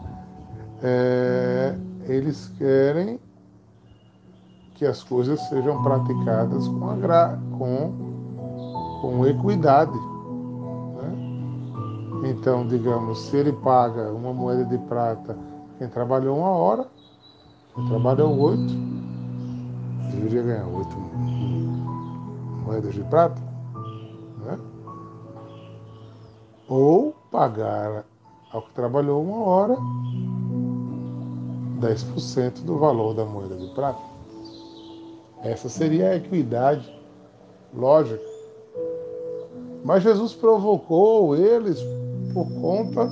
É, 0.83 1.75
eles 2.05 2.51
querem 2.57 3.19
que 4.75 4.85
as 4.85 5.01
coisas 5.01 5.39
sejam 5.47 5.81
praticadas 5.81 6.67
com, 6.67 6.89
agra 6.89 7.39
com, 7.57 8.99
com 9.01 9.25
equidade. 9.25 9.97
Né? 11.01 12.29
Então, 12.29 12.67
digamos, 12.67 13.19
se 13.21 13.37
ele 13.37 13.53
paga 13.53 14.11
uma 14.11 14.33
moeda 14.33 14.65
de 14.65 14.77
prata 14.79 15.35
quem 15.77 15.87
trabalhou 15.87 16.37
uma 16.37 16.49
hora, 16.49 16.87
quem 17.75 17.87
trabalhou 17.87 18.37
oito, 18.39 18.73
deveria 20.11 20.43
ganhar 20.43 20.67
oito 20.67 20.95
moedas 22.65 22.93
de 22.93 23.03
prata. 23.03 23.41
Né? 24.45 24.59
Ou 26.67 27.13
pagar 27.31 28.05
ao 28.51 28.61
que 28.61 28.73
trabalhou 28.73 29.23
uma 29.23 29.39
hora 29.45 29.77
10% 31.79 32.63
do 32.63 32.77
valor 32.77 33.13
da 33.13 33.25
moeda 33.25 33.55
de 33.55 33.67
prata. 33.73 34.01
Essa 35.43 35.69
seria 35.69 36.09
a 36.09 36.15
equidade 36.15 36.91
lógica. 37.73 38.23
Mas 39.83 40.03
Jesus 40.03 40.33
provocou 40.33 41.35
eles 41.35 41.79
por 42.33 42.49
conta 42.59 43.07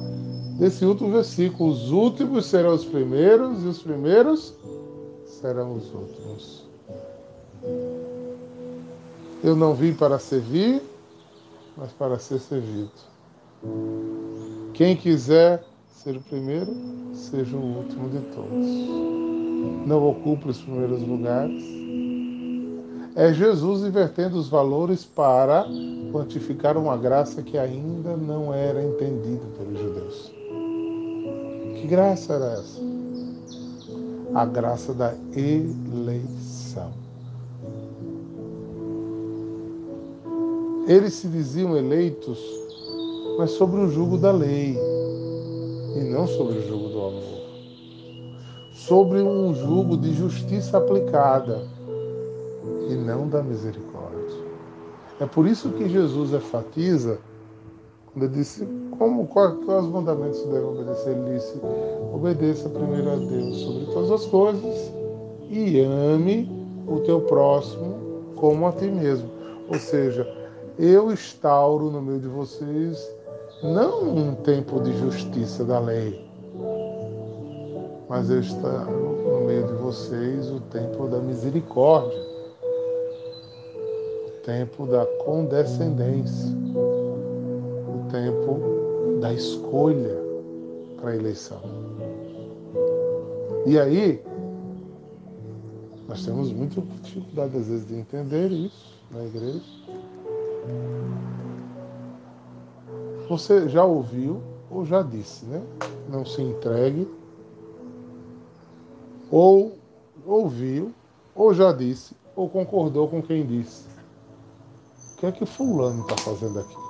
desse 0.58 0.86
último 0.86 1.12
versículo. 1.12 1.69
Os 1.69 1.91
últimos 1.91 2.47
serão 2.47 2.73
os 2.73 2.86
primeiros 2.86 3.63
e 3.63 3.67
os 3.67 3.81
primeiros 3.81 4.53
serão 5.25 5.75
os 5.75 5.93
últimos. 5.93 6.64
Eu 9.45 9.55
não 9.55 9.75
vim 9.75 9.93
para 9.93 10.17
servir, 10.17 10.81
mas 11.77 11.91
para 11.91 12.17
ser 12.17 12.39
servido. 12.39 12.89
Quem 14.73 14.95
quiser 14.95 15.63
ser 15.88 16.17
o 16.17 16.21
primeiro, 16.21 16.75
seja 17.13 17.55
o 17.55 17.77
último 17.77 18.10
de 18.10 18.21
todos. 18.34 18.65
Não 19.86 20.03
ocupe 20.10 20.49
os 20.49 20.60
primeiros 20.63 20.99
lugares. 21.08 21.63
É 23.15 23.31
Jesus 23.31 23.84
invertendo 23.84 24.36
os 24.36 24.49
valores 24.49 25.05
para 25.05 25.67
quantificar 26.12 26.75
uma 26.75 26.97
graça 26.97 27.43
que 27.43 27.55
ainda 27.55 28.17
não 28.17 28.51
era 28.51 28.84
entendida 28.84 29.45
pelos 29.60 29.79
judeus. 29.79 30.31
Que 31.79 31.86
graça 31.86 32.34
era 32.34 32.53
essa? 32.53 32.81
A 34.34 34.43
graça 34.43 34.91
da 34.91 35.13
eleição. 35.36 37.04
Eles 40.88 41.13
se 41.13 41.28
diziam 41.28 41.76
eleitos, 41.76 42.39
mas 43.38 43.52
sobre 43.52 43.82
o 43.82 43.89
jugo 43.89 44.17
da 44.17 44.32
lei, 44.32 44.78
e 45.95 46.00
não 46.04 46.28
sobre 46.28 46.60
o 46.60 46.67
jugo 46.67 46.89
do 46.89 47.00
amor. 47.00 47.45
Sobre 48.74 49.21
um 49.21 49.54
jugo 49.54 49.98
de 49.98 50.13
justiça 50.13 50.78
aplicada, 50.78 51.67
e 52.89 52.93
não 52.93 53.28
da 53.28 53.41
misericórdia. 53.41 54.45
É 55.19 55.26
por 55.26 55.48
isso 55.48 55.69
que 55.69 55.89
Jesus 55.89 56.34
enfatiza 56.34 57.19
ele 58.15 58.30
disse, 58.30 58.65
como, 58.98 59.28
quais 59.28 59.58
os 59.67 59.89
mandamentos 59.89 60.39
se 60.39 60.48
devem 60.48 60.69
obedecer? 60.69 61.10
Ele 61.10 61.36
disse, 61.36 61.60
obedeça 62.13 62.69
primeiro 62.69 63.12
a 63.12 63.15
Deus 63.17 63.58
sobre 63.58 63.86
todas 63.88 64.12
as 64.12 64.26
coisas 64.28 64.93
e 65.50 65.82
ame 65.82 66.50
o 66.88 67.02
teu 67.02 67.19
próximo 67.21 67.93
como 68.38 68.65
a 68.67 68.71
ti 68.71 68.86
mesmo. 68.86 69.30
Ou 69.67 69.78
seja, 69.78 70.26
eu 70.77 71.11
instauro 71.11 71.91
no 71.91 72.01
meio 72.01 72.19
de 72.19 72.27
vocês 72.27 73.09
não 73.63 74.03
um 74.03 74.35
tempo 74.35 74.79
de 74.81 74.97
justiça 74.97 75.63
da 75.63 75.79
lei, 75.79 76.29
mas 78.09 78.29
eu 78.29 78.39
instauro 78.39 79.39
no 79.39 79.45
meio 79.45 79.65
de 79.67 79.73
vocês 79.73 80.49
o 80.51 80.59
tempo 80.59 81.07
da 81.07 81.19
misericórdia, 81.19 82.19
o 84.27 84.31
tempo 84.43 84.85
da 84.85 85.05
condescendência 85.23 86.65
tempo 88.15 89.19
da 89.19 89.33
escolha 89.33 90.17
para 90.97 91.11
a 91.11 91.15
eleição. 91.15 91.61
E 93.65 93.77
aí, 93.77 94.23
nós 96.07 96.23
temos 96.23 96.51
muita 96.51 96.81
dificuldade 97.01 97.57
às 97.57 97.67
vezes 97.67 97.88
de 97.88 97.95
entender 97.95 98.51
isso 98.51 98.93
na 99.11 99.25
igreja. 99.25 99.61
Você 103.30 103.67
já 103.69 103.84
ouviu 103.84 104.41
ou 104.69 104.86
já 104.86 105.01
disse, 105.01 105.45
né? 105.45 105.62
Não 106.10 106.25
se 106.25 106.41
entregue. 106.41 107.08
Ou 109.32 109.78
ouviu, 110.25 110.93
ou 111.34 111.54
já 111.54 111.71
disse, 111.71 112.15
ou 112.36 112.49
concordou 112.49 113.08
com 113.08 113.21
quem 113.21 113.45
disse. 113.45 113.88
O 115.13 115.17
que 115.17 115.25
é 115.25 115.32
que 115.32 115.45
fulano 115.45 116.01
está 116.01 116.17
fazendo 116.17 116.60
aqui? 116.60 116.86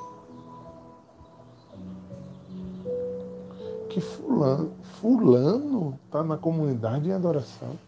que 3.95 4.01
fulano, 4.01 4.73
fulano 4.99 5.97
está 6.05 6.21
na 6.21 6.35
comunidade 6.35 7.07
em 7.07 7.13
adoração. 7.13 7.79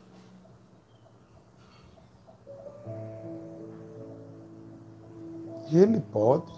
E 5.69 5.77
ele 5.77 5.99
pode. 5.99 6.51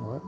Não 0.00 0.14
é? 0.14 0.20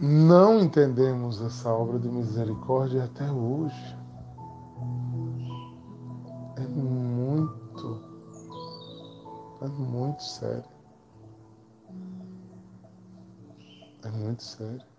Não 0.00 0.60
entendemos 0.60 1.40
essa 1.42 1.72
obra 1.72 1.98
de 1.98 2.08
misericórdia 2.08 3.04
até 3.04 3.30
hoje. 3.30 3.96
É 6.56 6.66
muito 6.68 8.10
é 9.62 9.68
muito 9.68 10.22
sério. 10.22 10.64
É 14.02 14.08
muito 14.10 14.42
sério. 14.42 14.89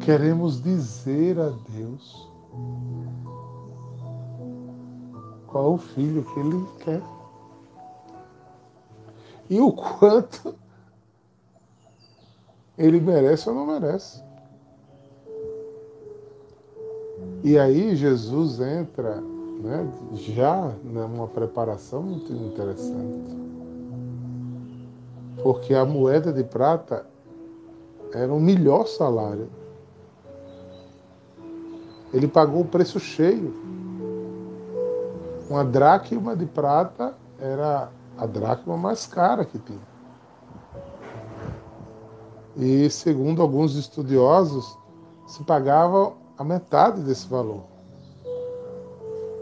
Queremos 0.00 0.62
dizer 0.62 1.38
a 1.38 1.50
Deus 1.70 2.28
qual 5.46 5.74
o 5.74 5.78
filho 5.78 6.24
que 6.24 6.40
Ele 6.40 6.66
quer. 6.80 7.02
e 9.48 9.60
o 9.60 9.72
quanto 9.72 10.54
ele 12.76 13.00
merece 13.00 13.48
ou 13.48 13.54
não 13.54 13.66
merece. 13.66 14.22
E 17.42 17.58
aí 17.58 17.94
Jesus 17.94 18.60
entra 18.60 19.20
né, 19.20 19.90
já 20.14 20.72
numa 20.84 21.28
preparação 21.28 22.02
muito 22.02 22.32
interessante. 22.32 23.36
Porque 25.42 25.74
a 25.74 25.84
moeda 25.84 26.32
de 26.32 26.42
prata 26.42 27.06
era 28.12 28.32
o 28.32 28.40
melhor 28.40 28.86
salário. 28.86 29.48
Ele 32.12 32.28
pagou 32.28 32.62
o 32.62 32.64
preço 32.64 32.98
cheio. 32.98 33.54
Uma 35.48 35.64
dracma 35.64 36.34
de 36.34 36.46
prata 36.46 37.14
era 37.38 37.90
a 38.16 38.26
dracma 38.26 38.76
mais 38.76 39.06
cara 39.06 39.44
que 39.44 39.58
tinha. 39.58 39.96
E 42.56 42.88
segundo 42.88 43.42
alguns 43.42 43.74
estudiosos, 43.76 44.78
se 45.26 45.44
pagava 45.44 46.14
a 46.38 46.44
metade 46.44 47.02
desse 47.02 47.28
valor. 47.28 47.64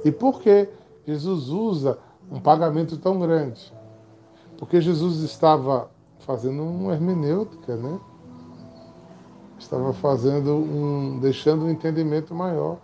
E 0.05 0.11
por 0.11 0.41
que 0.41 0.69
Jesus 1.07 1.49
usa 1.49 1.99
um 2.31 2.41
pagamento 2.41 2.97
tão 2.99 3.19
grande? 3.21 3.73
Porque 4.59 4.81
Jesus 4.81 5.21
estava 5.21 5.91
fazendo 6.21 6.63
uma 6.63 6.93
hermenêutica, 6.93 7.77
né? 7.77 8.01
Estava 9.59 9.93
fazendo 9.93 10.55
um, 10.55 11.19
deixando 11.21 11.65
um 11.65 11.71
entendimento 11.71 12.35
maior 12.35 12.79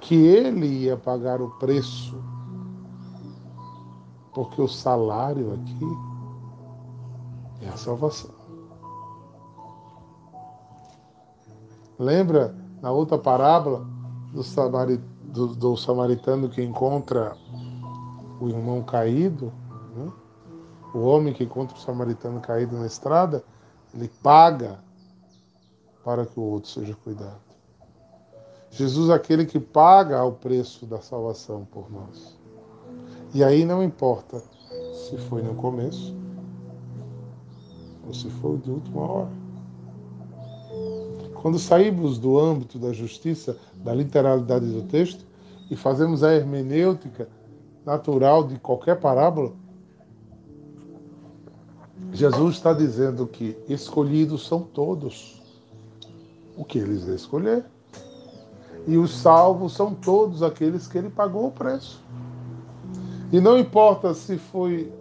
que 0.00 0.14
ele 0.14 0.66
ia 0.66 0.96
pagar 0.96 1.40
o 1.40 1.50
preço, 1.52 2.22
porque 4.34 4.60
o 4.60 4.68
salário 4.68 5.54
aqui 5.54 5.88
é 7.62 7.68
a 7.68 7.76
salvação. 7.76 8.30
Lembra 11.98 12.54
na 12.82 12.90
outra 12.90 13.16
parábola 13.16 13.86
do, 14.32 14.42
samarit, 14.42 15.00
do, 15.22 15.54
do 15.54 15.76
samaritano 15.76 16.50
que 16.50 16.62
encontra 16.62 17.36
o 18.40 18.48
irmão 18.48 18.82
caído, 18.82 19.52
né? 19.96 20.12
o 20.92 20.98
homem 21.00 21.32
que 21.32 21.44
encontra 21.44 21.76
o 21.76 21.80
samaritano 21.80 22.40
caído 22.40 22.76
na 22.76 22.84
estrada, 22.84 23.42
ele 23.94 24.10
paga 24.22 24.80
para 26.04 26.26
que 26.26 26.38
o 26.38 26.42
outro 26.42 26.70
seja 26.70 26.94
cuidado. 26.94 27.40
Jesus 28.70 29.08
é 29.08 29.14
aquele 29.14 29.46
que 29.46 29.58
paga 29.58 30.22
o 30.24 30.32
preço 30.32 30.84
da 30.84 31.00
salvação 31.00 31.64
por 31.64 31.90
nós. 31.90 32.36
E 33.32 33.42
aí 33.42 33.64
não 33.64 33.82
importa 33.82 34.42
se 34.92 35.16
foi 35.16 35.42
no 35.42 35.54
começo 35.54 36.14
ou 38.06 38.12
se 38.12 38.28
foi 38.28 38.58
de 38.58 38.70
última 38.70 39.00
hora. 39.00 39.32
Quando 41.40 41.58
saímos 41.58 42.18
do 42.18 42.38
âmbito 42.38 42.78
da 42.78 42.92
justiça, 42.92 43.56
da 43.76 43.94
literalidade 43.94 44.66
do 44.66 44.82
texto, 44.82 45.24
e 45.70 45.76
fazemos 45.76 46.22
a 46.22 46.34
hermenêutica 46.34 47.28
natural 47.84 48.44
de 48.44 48.58
qualquer 48.58 49.00
parábola, 49.00 49.52
Jesus 52.12 52.56
está 52.56 52.72
dizendo 52.72 53.26
que 53.26 53.56
escolhidos 53.68 54.46
são 54.46 54.62
todos 54.62 55.43
o 56.56 56.64
que 56.64 56.78
eles 56.78 57.04
escolher. 57.04 57.64
E 58.86 58.96
os 58.96 59.16
salvos 59.16 59.72
são 59.72 59.94
todos 59.94 60.42
aqueles 60.42 60.86
que 60.86 60.98
ele 60.98 61.10
pagou 61.10 61.46
o 61.46 61.52
preço. 61.52 62.02
E 63.32 63.40
não 63.40 63.58
importa 63.58 64.14
se 64.14 64.36
foi 64.36 64.92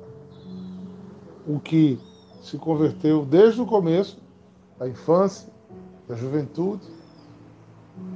o 1.47 1.59
que 1.59 1.99
se 2.41 2.57
converteu 2.57 3.25
desde 3.25 3.61
o 3.61 3.65
começo, 3.65 4.17
da 4.77 4.87
infância, 4.87 5.49
da 6.07 6.15
juventude, 6.15 6.87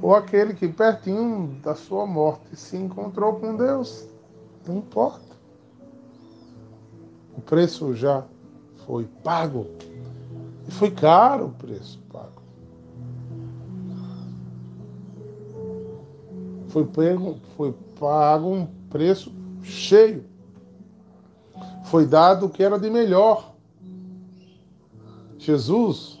ou 0.02 0.14
aquele 0.14 0.54
que 0.54 0.68
pertinho 0.68 1.58
da 1.62 1.74
sua 1.74 2.06
morte 2.06 2.56
se 2.56 2.76
encontrou 2.76 3.34
com 3.34 3.56
Deus. 3.56 4.08
Não 4.66 4.78
importa. 4.78 5.36
O 7.36 7.40
preço 7.40 7.94
já 7.94 8.24
foi 8.84 9.04
pago. 9.22 9.66
E 10.66 10.70
foi 10.70 10.90
caro 10.90 11.46
o 11.46 11.50
preço 11.50 12.00
pago. 12.12 12.37
Foi, 16.78 16.84
pego, 16.86 17.36
foi 17.56 17.74
pago 17.98 18.54
um 18.54 18.66
preço 18.88 19.32
cheio. 19.62 20.24
Foi 21.86 22.06
dado 22.06 22.46
o 22.46 22.48
que 22.48 22.62
era 22.62 22.78
de 22.78 22.88
melhor. 22.88 23.52
Jesus 25.38 26.20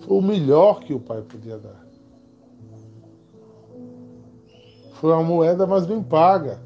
foi 0.00 0.16
o 0.16 0.20
melhor 0.20 0.80
que 0.80 0.92
o 0.92 0.98
pai 0.98 1.22
podia 1.22 1.58
dar. 1.58 1.80
Foi 4.94 5.12
uma 5.12 5.22
moeda 5.22 5.64
mais 5.64 5.86
bem 5.86 6.02
paga. 6.02 6.60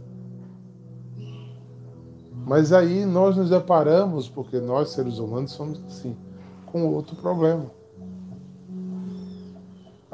Mas 2.46 2.72
aí 2.72 3.04
nós 3.04 3.36
nos 3.36 3.50
deparamos, 3.50 4.26
porque 4.26 4.58
nós 4.58 4.90
seres 4.90 5.18
humanos 5.18 5.52
somos 5.52 5.82
assim, 5.86 6.16
com 6.64 6.86
outro 6.86 7.14
problema. 7.16 7.75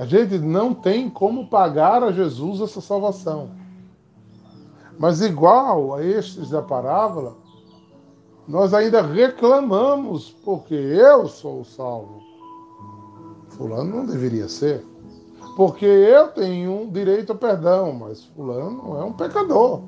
A 0.02 0.04
gente 0.04 0.36
não 0.36 0.74
tem 0.74 1.08
como 1.08 1.46
pagar 1.46 2.02
a 2.02 2.10
Jesus 2.10 2.60
essa 2.60 2.80
salvação. 2.80 3.50
Mas 4.98 5.20
igual 5.20 5.94
a 5.94 6.04
estes 6.04 6.50
da 6.50 6.60
parábola, 6.60 7.36
nós 8.48 8.74
ainda 8.74 9.00
reclamamos 9.00 10.32
porque 10.44 10.74
eu 10.74 11.28
sou 11.28 11.60
o 11.60 11.64
salvo. 11.64 12.20
Fulano 13.50 13.98
não 13.98 14.04
deveria 14.04 14.48
ser. 14.48 14.84
Porque 15.56 15.86
eu 15.86 16.26
tenho 16.30 16.90
direito 16.90 17.30
a 17.30 17.36
perdão, 17.36 17.92
mas 17.92 18.24
Fulano 18.24 18.96
é 18.96 19.04
um 19.04 19.12
pecador. 19.12 19.82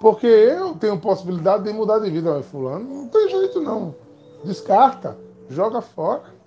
Porque 0.00 0.26
eu 0.26 0.74
tenho 0.74 0.98
possibilidade 0.98 1.62
de 1.62 1.72
mudar 1.72 2.00
de 2.00 2.10
vida, 2.10 2.34
mas 2.34 2.46
Fulano 2.46 3.02
não 3.02 3.06
tem 3.06 3.28
jeito 3.28 3.60
não. 3.60 3.94
Descarta, 4.42 5.16
joga 5.48 5.80
fora. 5.80 6.39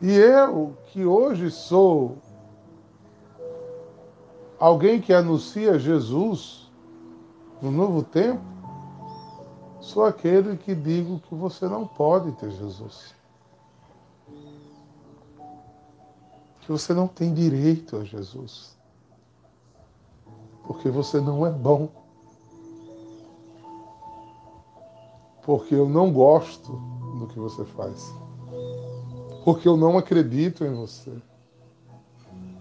E 0.00 0.12
eu, 0.12 0.76
que 0.86 1.04
hoje 1.04 1.50
sou 1.50 2.18
alguém 4.58 5.00
que 5.00 5.12
anuncia 5.12 5.78
Jesus 5.78 6.70
no 7.60 7.70
novo 7.70 8.02
tempo, 8.02 8.50
Sou 9.80 10.04
aquele 10.04 10.58
que 10.58 10.74
digo 10.74 11.20
que 11.20 11.34
você 11.34 11.66
não 11.66 11.86
pode 11.86 12.32
ter 12.32 12.50
Jesus. 12.50 13.14
Que 16.60 16.70
você 16.70 16.92
não 16.92 17.08
tem 17.08 17.32
direito 17.32 17.96
a 17.96 18.04
Jesus. 18.04 18.76
Porque 20.64 20.90
você 20.90 21.18
não 21.18 21.46
é 21.46 21.50
bom. 21.50 21.88
Porque 25.42 25.74
eu 25.74 25.88
não 25.88 26.12
gosto 26.12 26.72
do 27.18 27.26
que 27.26 27.38
você 27.38 27.64
faz. 27.64 28.14
Porque 29.50 29.66
eu 29.66 29.76
não 29.76 29.98
acredito 29.98 30.64
em 30.64 30.72
você. 30.72 31.12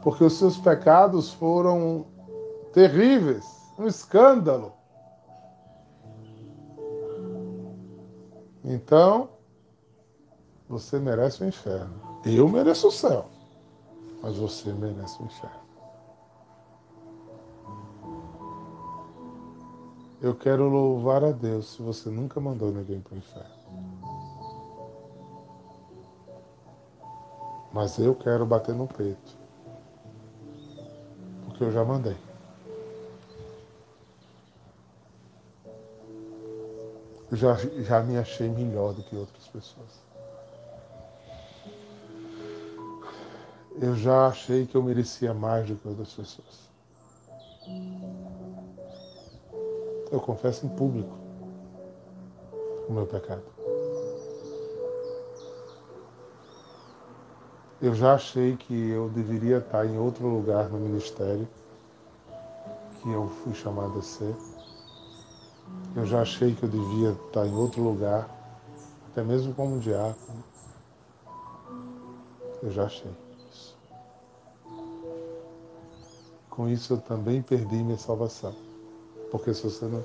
Porque 0.01 0.23
os 0.23 0.33
seus 0.33 0.57
pecados 0.57 1.31
foram 1.31 2.07
terríveis, 2.73 3.45
um 3.77 3.85
escândalo. 3.85 4.73
Então, 8.63 9.29
você 10.67 10.97
merece 10.97 11.43
o 11.43 11.47
inferno. 11.47 11.93
Eu 12.25 12.49
mereço 12.49 12.87
o 12.87 12.91
céu, 12.91 13.29
mas 14.23 14.35
você 14.37 14.73
merece 14.73 15.21
o 15.21 15.25
inferno. 15.25 15.59
Eu 20.19 20.33
quero 20.33 20.67
louvar 20.67 21.23
a 21.23 21.31
Deus 21.31 21.73
se 21.73 21.83
você 21.83 22.09
nunca 22.09 22.39
mandou 22.39 22.71
ninguém 22.71 22.99
para 22.99 23.13
o 23.13 23.17
inferno. 23.19 23.58
Mas 27.71 27.97
eu 27.99 28.15
quero 28.15 28.45
bater 28.45 28.73
no 28.73 28.87
peito. 28.87 29.37
Porque 31.45 31.63
eu 31.63 31.71
já 31.71 31.83
mandei. 31.83 32.17
eu 37.31 37.37
já, 37.37 37.55
já 37.55 38.01
me 38.01 38.17
achei 38.17 38.49
melhor 38.49 38.93
do 38.93 39.03
que 39.03 39.15
outras 39.15 39.47
pessoas. 39.47 40.01
Eu 43.79 43.95
já 43.95 44.27
achei 44.27 44.65
que 44.65 44.75
eu 44.75 44.83
merecia 44.83 45.33
mais 45.33 45.67
do 45.67 45.75
que 45.75 45.87
outras 45.87 46.11
pessoas. 46.11 46.69
Eu 50.11 50.19
confesso 50.19 50.65
em 50.65 50.69
público 50.69 51.15
o 52.87 52.93
meu 52.93 53.05
pecado. 53.05 53.43
Eu 57.81 57.95
já 57.95 58.15
achei 58.15 58.57
que 58.57 58.89
eu 58.89 59.07
deveria 59.07 59.59
estar 59.59 59.85
em 59.85 59.97
outro 59.97 60.27
lugar 60.27 60.67
no 60.67 60.77
ministério 60.77 61.47
que 63.01 63.09
eu 63.09 63.29
fui 63.29 63.53
chamado 63.53 63.99
a 63.99 64.01
ser. 64.01 64.35
Eu 65.95 66.05
já 66.05 66.21
achei 66.21 66.53
que 66.53 66.63
eu 66.63 66.67
devia 66.67 67.11
estar 67.11 67.47
em 67.47 67.55
outro 67.55 67.81
lugar, 67.81 68.29
até 69.09 69.23
mesmo 69.23 69.53
como 69.53 69.79
diácono. 69.79 70.43
Eu 72.61 72.69
já 72.69 72.83
achei 72.83 73.11
isso. 73.49 73.77
Com 76.49 76.67
isso 76.67 76.91
eu 76.91 76.97
também 76.97 77.41
perdi 77.41 77.77
minha 77.77 77.97
salvação. 77.97 78.53
Porque 79.31 79.53
se 79.53 79.63
você 79.63 79.85
não. 79.85 80.03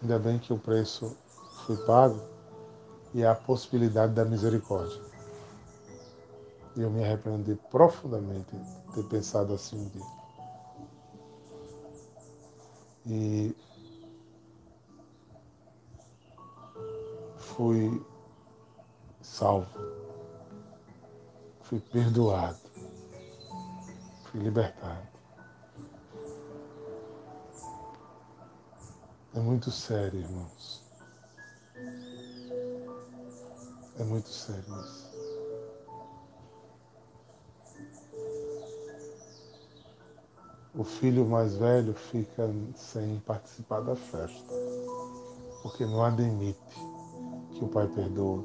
Ainda 0.00 0.16
bem 0.16 0.38
que 0.38 0.52
o 0.52 0.58
preço 0.58 1.16
foi 1.66 1.76
pago 1.78 2.20
e 3.12 3.24
há 3.24 3.32
a 3.32 3.34
possibilidade 3.34 4.12
da 4.12 4.24
misericórdia. 4.24 5.07
E 6.78 6.80
eu 6.80 6.90
me 6.90 7.02
arrependi 7.02 7.56
profundamente 7.72 8.56
de 8.56 8.92
ter 8.92 9.02
pensado 9.08 9.52
assim 9.52 9.76
um 9.76 9.88
dia. 9.88 10.06
E 13.04 13.56
fui 17.36 18.06
salvo, 19.20 19.68
fui 21.62 21.80
perdoado, 21.80 22.60
fui 24.26 24.38
libertado. 24.40 25.08
É 29.34 29.40
muito 29.40 29.72
sério, 29.72 30.20
irmãos. 30.20 30.84
É 33.98 34.04
muito 34.04 34.28
sério 34.28 34.80
isso. 34.80 35.07
O 40.74 40.84
filho 40.84 41.26
mais 41.26 41.56
velho 41.56 41.94
fica 41.94 42.48
sem 42.74 43.18
participar 43.20 43.80
da 43.80 43.96
festa, 43.96 44.54
porque 45.62 45.84
não 45.84 46.04
admite 46.04 46.58
que 47.52 47.64
o 47.64 47.68
pai 47.68 47.88
perdoa 47.88 48.44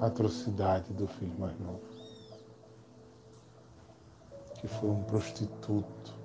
a 0.00 0.06
atrocidade 0.06 0.92
do 0.92 1.06
filho 1.06 1.38
mais 1.38 1.58
novo, 1.60 1.80
que 4.54 4.68
foi 4.68 4.90
um 4.90 5.02
prostituto 5.04 6.22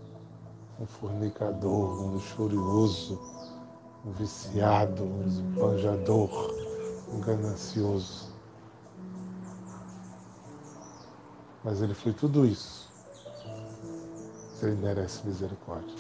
um 0.80 0.86
fornicador, 0.86 2.04
um 2.04 2.13
luxurioso, 2.13 3.19
um 4.06 4.12
viciado, 4.12 5.04
um 5.04 5.28
esbanjador, 5.28 6.30
um 7.12 7.19
ganancioso. 7.19 8.32
Mas 11.63 11.82
ele 11.82 11.93
foi 11.93 12.13
tudo 12.13 12.45
isso. 12.45 12.87
Ele 14.62 14.76
merece 14.76 15.26
misericórdia. 15.26 15.96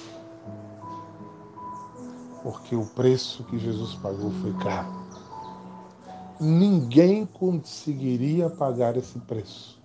Porque 2.41 2.75
o 2.75 2.85
preço 2.85 3.43
que 3.43 3.59
Jesus 3.59 3.95
pagou 3.95 4.31
foi 4.41 4.53
caro. 4.53 5.07
Ninguém 6.39 7.25
conseguiria 7.25 8.49
pagar 8.49 8.95
esse 8.95 9.19
preço. 9.19 9.77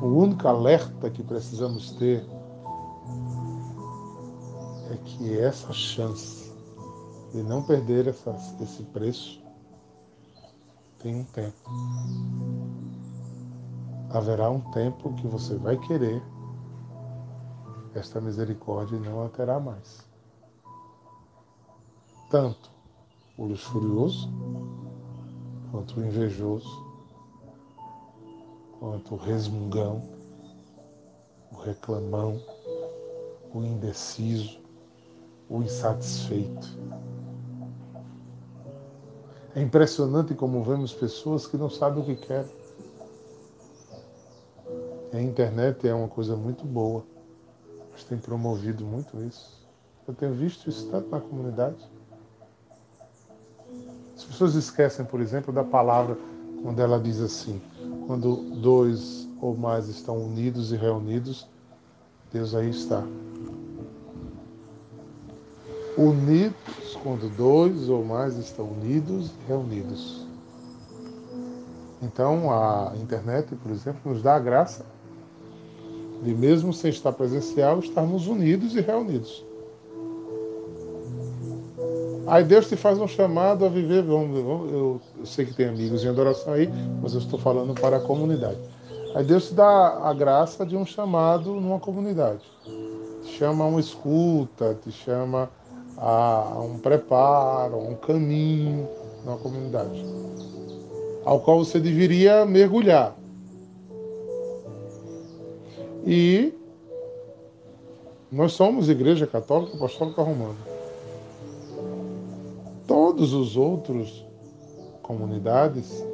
O 0.00 0.06
único 0.06 0.46
alerta 0.46 1.10
que 1.10 1.22
precisamos 1.22 1.90
ter 1.92 2.24
é 4.90 4.96
que 4.96 5.38
essa 5.38 5.72
chance 5.72 6.52
de 7.32 7.42
não 7.42 7.62
perder 7.62 8.06
essa, 8.06 8.34
esse 8.60 8.82
preço 8.84 9.42
tem 11.00 11.16
um 11.16 11.24
tempo. 11.24 12.67
Haverá 14.10 14.50
um 14.50 14.60
tempo 14.70 15.14
que 15.14 15.26
você 15.26 15.56
vai 15.56 15.76
querer 15.76 16.22
esta 17.94 18.20
misericórdia 18.20 18.98
não 18.98 19.24
a 19.24 19.28
terá 19.28 19.58
mais. 19.58 20.06
Tanto 22.30 22.70
o 23.36 23.44
luxurioso 23.44 24.30
quanto 25.70 25.98
o 25.98 26.04
invejoso 26.04 26.88
quanto 28.78 29.14
o 29.14 29.18
resmungão, 29.18 30.02
o 31.52 31.56
reclamão, 31.56 32.40
o 33.52 33.62
indeciso, 33.62 34.60
o 35.48 35.62
insatisfeito. 35.62 36.68
É 39.54 39.62
impressionante 39.62 40.34
como 40.34 40.62
vemos 40.62 40.92
pessoas 40.92 41.46
que 41.46 41.56
não 41.56 41.68
sabem 41.68 42.02
o 42.02 42.06
que 42.06 42.14
querem. 42.14 42.57
A 45.12 45.20
internet 45.20 45.88
é 45.88 45.94
uma 45.94 46.08
coisa 46.08 46.36
muito 46.36 46.66
boa, 46.66 47.02
mas 47.90 48.04
tem 48.04 48.18
promovido 48.18 48.84
muito 48.84 49.18
isso. 49.22 49.66
Eu 50.06 50.12
tenho 50.12 50.34
visto 50.34 50.68
isso 50.68 50.86
tanto 50.90 51.08
na 51.08 51.18
comunidade. 51.18 51.76
As 54.14 54.24
pessoas 54.24 54.54
esquecem, 54.54 55.06
por 55.06 55.20
exemplo, 55.20 55.52
da 55.52 55.64
palavra 55.64 56.18
quando 56.62 56.80
ela 56.80 57.00
diz 57.00 57.20
assim: 57.20 57.60
quando 58.06 58.36
dois 58.60 59.26
ou 59.40 59.56
mais 59.56 59.88
estão 59.88 60.18
unidos 60.18 60.72
e 60.72 60.76
reunidos, 60.76 61.48
Deus 62.30 62.54
aí 62.54 62.68
está. 62.68 63.02
Unidos, 65.96 66.98
quando 67.02 67.34
dois 67.34 67.88
ou 67.88 68.04
mais 68.04 68.36
estão 68.36 68.66
unidos 68.66 69.30
e 69.30 69.48
reunidos. 69.48 70.26
Então, 72.02 72.52
a 72.52 72.92
internet, 72.96 73.56
por 73.56 73.72
exemplo, 73.72 74.12
nos 74.12 74.22
dá 74.22 74.36
a 74.36 74.38
graça 74.38 74.84
de, 76.22 76.34
mesmo 76.34 76.72
sem 76.72 76.90
estar 76.90 77.12
presencial, 77.12 77.78
estarmos 77.78 78.26
unidos 78.26 78.74
e 78.74 78.80
reunidos. 78.80 79.44
Aí 82.26 82.44
Deus 82.44 82.68
te 82.68 82.76
faz 82.76 82.98
um 82.98 83.08
chamado 83.08 83.64
a 83.64 83.68
viver. 83.68 84.02
Vamos, 84.02 84.36
eu, 84.36 85.00
eu 85.18 85.24
sei 85.24 85.46
que 85.46 85.54
tem 85.54 85.68
amigos 85.68 86.04
em 86.04 86.08
adoração 86.08 86.52
aí, 86.52 86.68
mas 87.02 87.14
eu 87.14 87.20
estou 87.20 87.38
falando 87.38 87.72
para 87.74 87.96
a 87.96 88.00
comunidade. 88.00 88.58
Aí 89.14 89.24
Deus 89.24 89.48
te 89.48 89.54
dá 89.54 90.00
a 90.04 90.12
graça 90.12 90.66
de 90.66 90.76
um 90.76 90.84
chamado 90.84 91.54
numa 91.54 91.80
comunidade. 91.80 92.44
Te 93.22 93.30
chama 93.38 93.64
a 93.64 93.66
uma 93.66 93.80
escuta, 93.80 94.76
te 94.82 94.92
chama 94.92 95.48
a 95.96 96.60
um 96.60 96.78
preparo, 96.78 97.76
a 97.76 97.78
um 97.78 97.94
caminho 97.94 98.86
numa 99.24 99.38
comunidade, 99.38 100.04
ao 101.24 101.40
qual 101.40 101.64
você 101.64 101.80
deveria 101.80 102.44
mergulhar. 102.44 103.16
E 106.06 106.52
nós 108.30 108.52
somos 108.52 108.88
Igreja 108.88 109.26
Católica 109.26 109.76
Apostólica 109.76 110.22
Romana 110.22 110.78
todos 112.88 113.34
os 113.34 113.56
outros 113.56 114.24
comunidades 115.02 116.04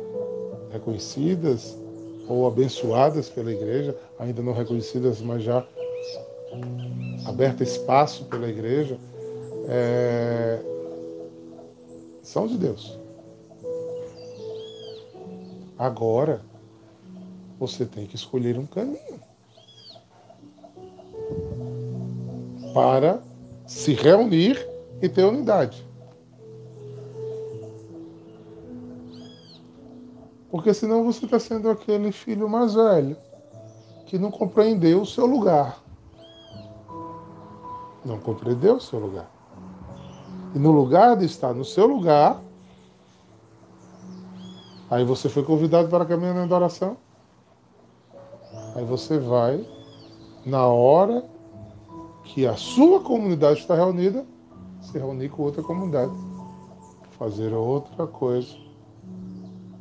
reconhecidas 0.71 1.79
ou 2.29 2.47
abençoadas 2.47 3.31
pela 3.31 3.53
igreja, 3.53 3.97
ainda 4.19 4.43
não 4.43 4.53
reconhecidas, 4.53 5.21
mas 5.21 5.45
já 5.45 5.65
aberta 7.27 7.63
espaço 7.63 8.25
pela 8.25 8.49
igreja, 8.49 8.99
é, 9.69 10.61
são 12.23 12.47
de 12.47 12.59
Deus. 12.59 12.99
Agora, 15.79 16.43
você 17.59 17.85
tem 17.85 18.07
que 18.07 18.17
escolher 18.17 18.59
um 18.59 18.67
caminho 18.67 19.21
para 22.75 23.23
se 23.65 23.95
reunir 23.95 24.59
e 25.01 25.09
ter 25.09 25.25
unidade. 25.25 25.87
Porque 30.51 30.75
senão 30.75 31.05
você 31.05 31.25
está 31.25 31.39
sendo 31.39 31.71
aquele 31.71 32.11
filho 32.13 32.49
mais 32.49 32.75
velho 32.75 33.17
que 34.07 34.19
não 34.19 34.31
compreendeu 34.31 35.01
o 35.03 35.07
seu 35.07 35.25
lugar. 35.25 35.83
Não 38.05 38.19
compreendeu 38.19 38.77
o 38.77 38.81
seu 38.81 38.99
lugar. 38.99 39.31
E 40.55 40.59
no 40.59 40.71
lugar 40.71 41.17
de 41.17 41.25
estar 41.25 41.55
no 41.55 41.65
seu 41.65 41.87
lugar, 41.87 42.41
aí 44.91 45.05
você 45.05 45.29
foi 45.29 45.43
convidado 45.43 45.89
para 45.89 46.05
caminhar 46.05 46.35
na 46.35 46.43
adoração. 46.43 46.97
Aí 48.77 48.85
você 48.85 49.19
vai, 49.19 49.67
na 50.45 50.67
hora 50.67 51.25
que 52.25 52.47
a 52.47 52.57
sua 52.57 53.01
comunidade 53.01 53.61
está 53.61 53.75
reunida, 53.75 54.27
se 54.81 54.99
reunir 54.99 55.29
com 55.29 55.43
outra 55.43 55.63
comunidade, 55.63 56.13
fazer 57.19 57.53
outra 57.53 58.07
coisa 58.07 58.65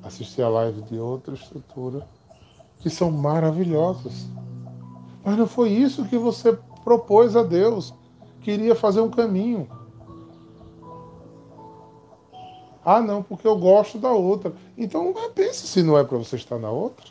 assistir 0.04 0.42
a 0.42 0.50
live 0.50 0.82
de 0.82 1.00
outra 1.00 1.34
estrutura, 1.34 2.06
que 2.82 2.90
são 2.90 3.10
maravilhosas. 3.10 4.28
Mas 5.24 5.38
não 5.38 5.48
foi 5.48 5.70
isso 5.70 6.06
que 6.06 6.18
você 6.18 6.58
propôs 6.84 7.36
a 7.36 7.44
Deus. 7.44 7.94
Queria 8.42 8.76
fazer 8.76 9.00
um 9.00 9.10
caminho. 9.10 9.68
Ah, 12.84 13.00
não, 13.00 13.24
porque 13.24 13.48
eu 13.48 13.58
gosto 13.58 13.98
da 13.98 14.12
outra. 14.12 14.54
Então 14.78 15.14
pense 15.34 15.66
se 15.66 15.82
não 15.82 15.98
é 15.98 16.04
para 16.04 16.18
você 16.18 16.36
estar 16.36 16.60
na 16.60 16.70
outra. 16.70 17.06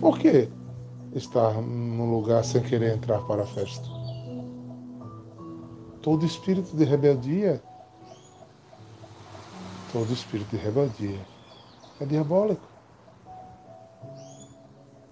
Por 0.00 0.18
que 0.18 0.48
estar 1.14 1.54
num 1.62 2.10
lugar 2.10 2.44
sem 2.44 2.62
querer 2.62 2.94
entrar 2.94 3.20
para 3.26 3.42
a 3.44 3.46
festa? 3.46 3.86
Todo 6.02 6.26
espírito 6.26 6.76
de 6.76 6.84
rebeldia, 6.84 7.62
todo 9.92 10.12
espírito 10.12 10.50
de 10.50 10.56
rebeldia 10.56 11.20
é 12.00 12.04
diabólico. 12.04 12.66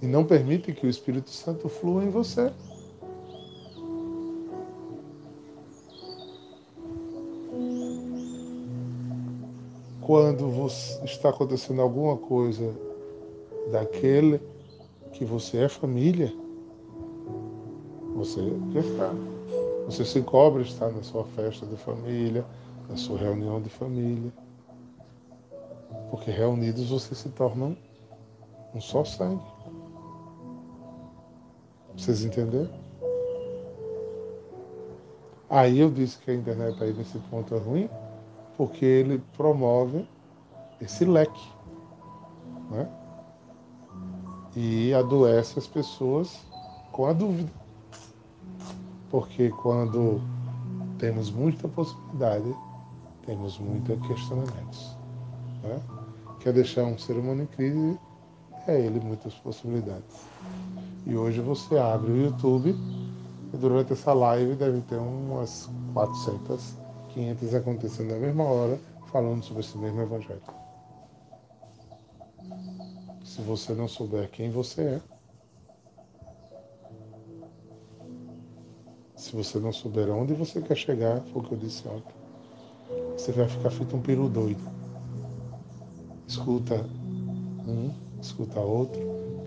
E 0.00 0.06
não 0.06 0.24
permite 0.24 0.72
que 0.72 0.84
o 0.84 0.90
Espírito 0.90 1.30
Santo 1.30 1.68
flua 1.68 2.02
em 2.02 2.10
você. 2.10 2.52
Quando 10.00 10.66
está 11.04 11.28
acontecendo 11.28 11.80
alguma 11.80 12.16
coisa 12.16 12.74
daquele 13.70 14.40
que 15.12 15.24
você 15.24 15.58
é 15.58 15.68
família, 15.68 16.32
você 18.14 18.40
já 18.72 18.80
está. 18.80 19.10
Você 19.86 20.04
se 20.04 20.22
cobra 20.22 20.62
estar 20.62 20.90
na 20.90 21.02
sua 21.02 21.24
festa 21.24 21.66
de 21.66 21.76
família, 21.76 22.44
na 22.88 22.96
sua 22.96 23.18
reunião 23.18 23.60
de 23.60 23.68
família. 23.68 24.32
Porque 26.10 26.30
reunidos 26.30 26.88
vocês 26.88 27.18
se 27.18 27.28
tornam 27.30 27.76
um 28.74 28.80
só 28.80 29.04
sangue. 29.04 29.42
Vocês 31.96 32.24
entenderam? 32.24 32.70
Aí 35.50 35.80
eu 35.80 35.90
disse 35.90 36.18
que 36.18 36.30
a 36.30 36.34
internet 36.34 36.82
aí 36.82 36.94
nesse 36.94 37.18
ponto 37.30 37.54
é 37.54 37.58
ruim, 37.58 37.90
porque 38.56 38.84
ele 38.84 39.22
promove 39.36 40.08
esse 40.80 41.04
leque. 41.04 41.46
Né? 42.70 42.88
E 44.54 44.92
adoece 44.92 45.58
as 45.58 45.66
pessoas 45.66 46.38
com 46.90 47.06
a 47.06 47.12
dúvida. 47.12 47.50
Porque 49.10 49.50
quando 49.50 50.20
temos 50.98 51.30
muita 51.30 51.68
possibilidade, 51.68 52.54
temos 53.26 53.58
muitos 53.58 54.06
questionamentos. 54.06 54.96
Né? 55.62 55.80
Quer 56.40 56.52
deixar 56.52 56.84
um 56.84 56.98
ser 56.98 57.14
humano 57.14 57.42
em 57.42 57.46
crise, 57.46 57.98
é 58.66 58.80
ele 58.80 59.00
muitas 59.00 59.34
possibilidades. 59.34 60.26
E 61.06 61.16
hoje 61.16 61.40
você 61.40 61.78
abre 61.78 62.12
o 62.12 62.16
YouTube 62.16 62.76
e 63.52 63.56
durante 63.56 63.92
essa 63.92 64.12
live 64.12 64.54
deve 64.54 64.80
ter 64.82 64.96
umas 64.96 65.68
400, 65.92 66.74
500 67.10 67.54
acontecendo 67.54 68.12
na 68.12 68.18
mesma 68.18 68.44
hora, 68.44 68.78
falando 69.10 69.42
sobre 69.42 69.60
esse 69.60 69.76
mesmo 69.76 70.00
evangelho. 70.00 70.61
Se 73.32 73.40
você 73.40 73.72
não 73.72 73.88
souber 73.88 74.28
quem 74.30 74.50
você 74.50 74.82
é, 74.82 75.00
se 79.16 79.34
você 79.34 79.58
não 79.58 79.72
souber 79.72 80.10
onde 80.10 80.34
você 80.34 80.60
quer 80.60 80.76
chegar, 80.76 81.22
foi 81.22 81.40
o 81.40 81.44
que 81.46 81.52
eu 81.52 81.58
disse 81.58 81.88
ontem, 81.88 82.12
você 83.16 83.32
vai 83.32 83.48
ficar 83.48 83.70
feito 83.70 83.96
um 83.96 84.02
peru 84.02 84.28
doido. 84.28 84.60
Escuta 86.28 86.84
um, 87.66 87.90
escuta 88.20 88.60
outro, 88.60 89.00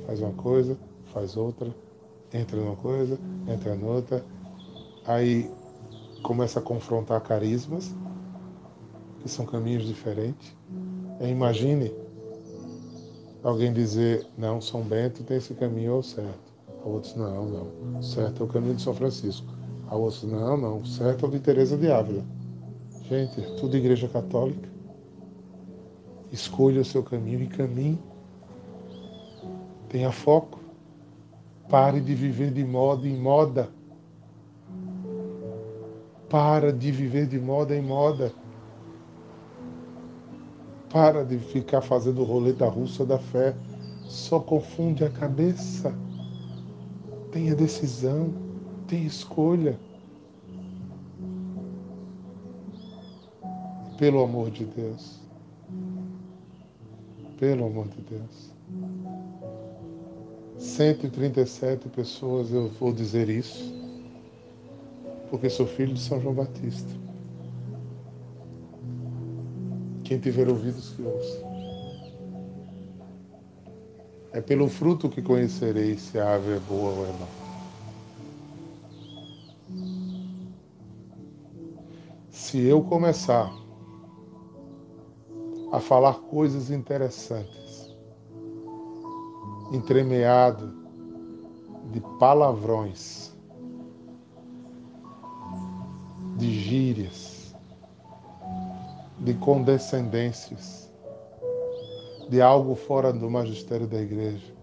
faz 0.07 0.19
uma 0.19 0.33
coisa, 0.33 0.75
faz 1.13 1.37
outra, 1.37 1.71
entra 2.33 2.57
numa 2.57 2.75
coisa, 2.77 3.19
entra 3.47 3.75
noutra, 3.75 4.25
aí 5.05 5.47
começa 6.23 6.57
a 6.57 6.61
confrontar 6.61 7.21
carismas, 7.21 7.93
que 9.21 9.29
são 9.29 9.45
caminhos 9.45 9.85
diferentes. 9.85 10.55
E 11.21 11.27
imagine 11.27 12.04
alguém 13.45 13.71
dizer, 13.71 14.25
não, 14.37 14.59
São 14.59 14.81
Bento 14.81 15.23
tem 15.23 15.37
esse 15.37 15.53
caminho 15.53 15.93
ao 15.93 16.03
certo. 16.03 16.53
A 16.83 16.87
outros, 16.87 17.15
não, 17.15 17.45
não, 17.45 18.01
certo 18.01 18.41
é 18.41 18.45
o 18.45 18.49
caminho 18.49 18.75
de 18.75 18.81
São 18.81 18.93
Francisco. 18.93 19.47
A 19.87 19.95
outros, 19.95 20.23
não, 20.23 20.57
não, 20.57 20.83
certo 20.83 21.25
é 21.25 21.29
o 21.29 21.31
de 21.31 21.39
Teresa 21.39 21.77
de 21.77 21.91
Ávila. 21.91 22.23
Gente, 23.07 23.39
é 23.39 23.55
tudo 23.59 23.77
igreja 23.77 24.07
católica. 24.07 24.67
Escolha 26.31 26.81
o 26.81 26.85
seu 26.85 27.03
caminho 27.03 27.43
e 27.43 27.47
caminhe. 27.47 27.99
Tenha 29.89 30.11
foco. 30.11 30.59
Pare 31.69 32.01
de 32.01 32.15
viver 32.15 32.51
de 32.51 32.63
moda 32.63 33.07
em 33.07 33.15
moda. 33.15 33.69
Para 36.27 36.73
de 36.73 36.91
viver 36.91 37.27
de 37.27 37.39
moda 37.39 37.75
em 37.75 37.81
moda. 37.81 38.33
Para 40.95 41.25
de 41.25 41.37
ficar 41.37 41.81
fazendo 41.81 42.23
roleta 42.23 42.65
russa 42.69 43.05
da 43.05 43.19
fé. 43.19 43.53
Só 44.05 44.39
confunde 44.39 45.03
a 45.03 45.09
cabeça. 45.09 45.93
Tenha 47.33 47.53
decisão, 47.53 48.33
tenha 48.87 49.05
escolha. 49.05 49.77
Pelo 53.97 54.23
amor 54.23 54.49
de 54.49 54.63
Deus. 54.63 55.19
Pelo 57.37 57.65
amor 57.65 57.89
de 57.89 58.01
Deus. 58.01 58.53
137 60.57 61.89
pessoas 61.89 62.53
eu 62.53 62.69
vou 62.69 62.93
dizer 62.93 63.27
isso, 63.27 63.75
porque 65.29 65.49
sou 65.49 65.67
filho 65.67 65.93
de 65.93 65.99
São 65.99 66.21
João 66.21 66.33
Batista. 66.33 66.89
Quem 70.05 70.19
tiver 70.19 70.47
ouvidos 70.47 70.91
que 70.91 71.01
ouça. 71.01 71.43
É 74.31 74.39
pelo 74.39 74.69
fruto 74.69 75.09
que 75.09 75.21
conhecerei 75.21 75.97
se 75.97 76.19
a 76.19 76.35
ave 76.35 76.53
é 76.53 76.59
boa 76.59 76.91
ou 76.91 77.05
é 77.05 77.11
má. 77.11 77.27
Se 82.29 82.61
eu 82.61 82.83
começar 82.83 83.51
a 85.71 85.79
falar 85.79 86.13
coisas 86.13 86.69
interessantes, 86.69 87.95
entremeado 89.71 90.71
de 91.91 91.99
palavrões, 92.19 93.33
de 96.37 96.53
gírias, 96.53 97.24
de 99.25 99.33
condescendências, 99.33 100.87
de 102.29 102.39
algo 102.39 102.75
fora 102.75 103.11
do 103.11 103.27
magistério 103.27 103.87
da 103.87 103.99
igreja. 103.99 104.53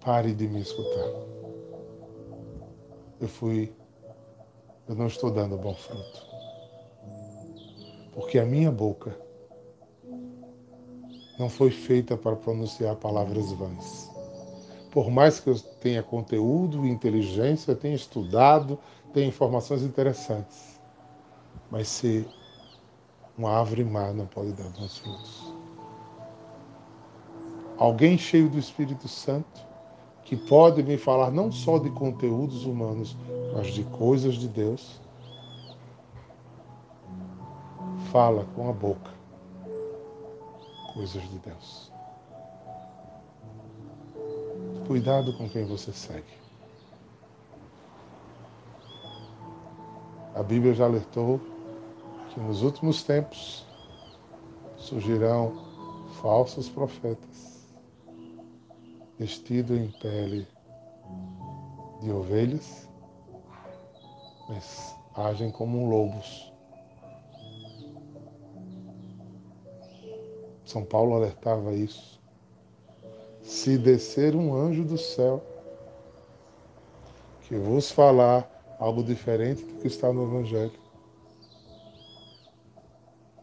Pare 0.00 0.32
de 0.32 0.46
me 0.46 0.60
escutar. 0.60 1.10
Eu 3.20 3.26
fui, 3.26 3.74
eu 4.88 4.94
não 4.94 5.08
estou 5.08 5.32
dando 5.32 5.56
bom 5.56 5.74
fruto. 5.74 6.26
Porque 8.14 8.38
a 8.38 8.44
minha 8.46 8.70
boca 8.70 9.18
não 11.36 11.50
foi 11.50 11.70
feita 11.70 12.16
para 12.16 12.36
pronunciar 12.36 12.94
palavras 12.94 13.50
vãs. 13.50 14.08
Por 14.92 15.10
mais 15.10 15.40
que 15.40 15.50
eu 15.50 15.58
tenha 15.58 16.04
conteúdo, 16.04 16.86
inteligência, 16.86 17.74
tenha 17.74 17.96
estudado, 17.96 18.78
tenha 19.12 19.26
informações 19.26 19.82
interessantes, 19.82 20.80
mas 21.68 21.88
se 21.88 22.26
uma 23.36 23.50
árvore 23.50 23.84
má 23.84 24.12
não 24.12 24.26
pode 24.26 24.52
dar 24.52 24.68
bons 24.70 24.98
frutos. 24.98 25.52
Alguém 27.78 28.16
cheio 28.16 28.48
do 28.48 28.58
Espírito 28.58 29.06
Santo, 29.06 29.60
que 30.24 30.36
pode 30.36 30.82
me 30.82 30.96
falar 30.96 31.30
não 31.30 31.52
só 31.52 31.78
de 31.78 31.90
conteúdos 31.90 32.64
humanos, 32.64 33.16
mas 33.54 33.68
de 33.68 33.84
coisas 33.84 34.34
de 34.34 34.48
Deus, 34.48 35.00
fala 38.10 38.46
com 38.54 38.68
a 38.68 38.72
boca 38.72 39.16
coisas 40.96 41.22
de 41.28 41.38
Deus. 41.40 41.92
Cuidado 44.86 45.36
com 45.36 45.46
quem 45.46 45.66
você 45.66 45.92
segue. 45.92 46.24
A 50.34 50.42
Bíblia 50.42 50.72
já 50.72 50.86
alertou 50.86 51.38
que 52.36 52.40
nos 52.40 52.62
últimos 52.62 53.02
tempos 53.02 53.64
surgirão 54.76 55.56
falsos 56.20 56.68
profetas 56.68 57.66
vestidos 59.18 59.78
em 59.78 59.88
pele 59.88 60.46
de 62.02 62.12
ovelhas, 62.12 62.86
mas 64.50 64.94
agem 65.14 65.50
como 65.50 65.88
lobos. 65.88 66.52
São 70.62 70.84
Paulo 70.84 71.14
alertava 71.14 71.72
isso. 71.72 72.20
Se 73.40 73.78
descer 73.78 74.36
um 74.36 74.54
anjo 74.54 74.84
do 74.84 74.98
céu 74.98 75.42
que 77.48 77.56
vos 77.56 77.90
falar 77.90 78.76
algo 78.78 79.02
diferente 79.02 79.64
do 79.64 79.80
que 79.80 79.86
está 79.86 80.12
no 80.12 80.24
Evangelho, 80.24 80.85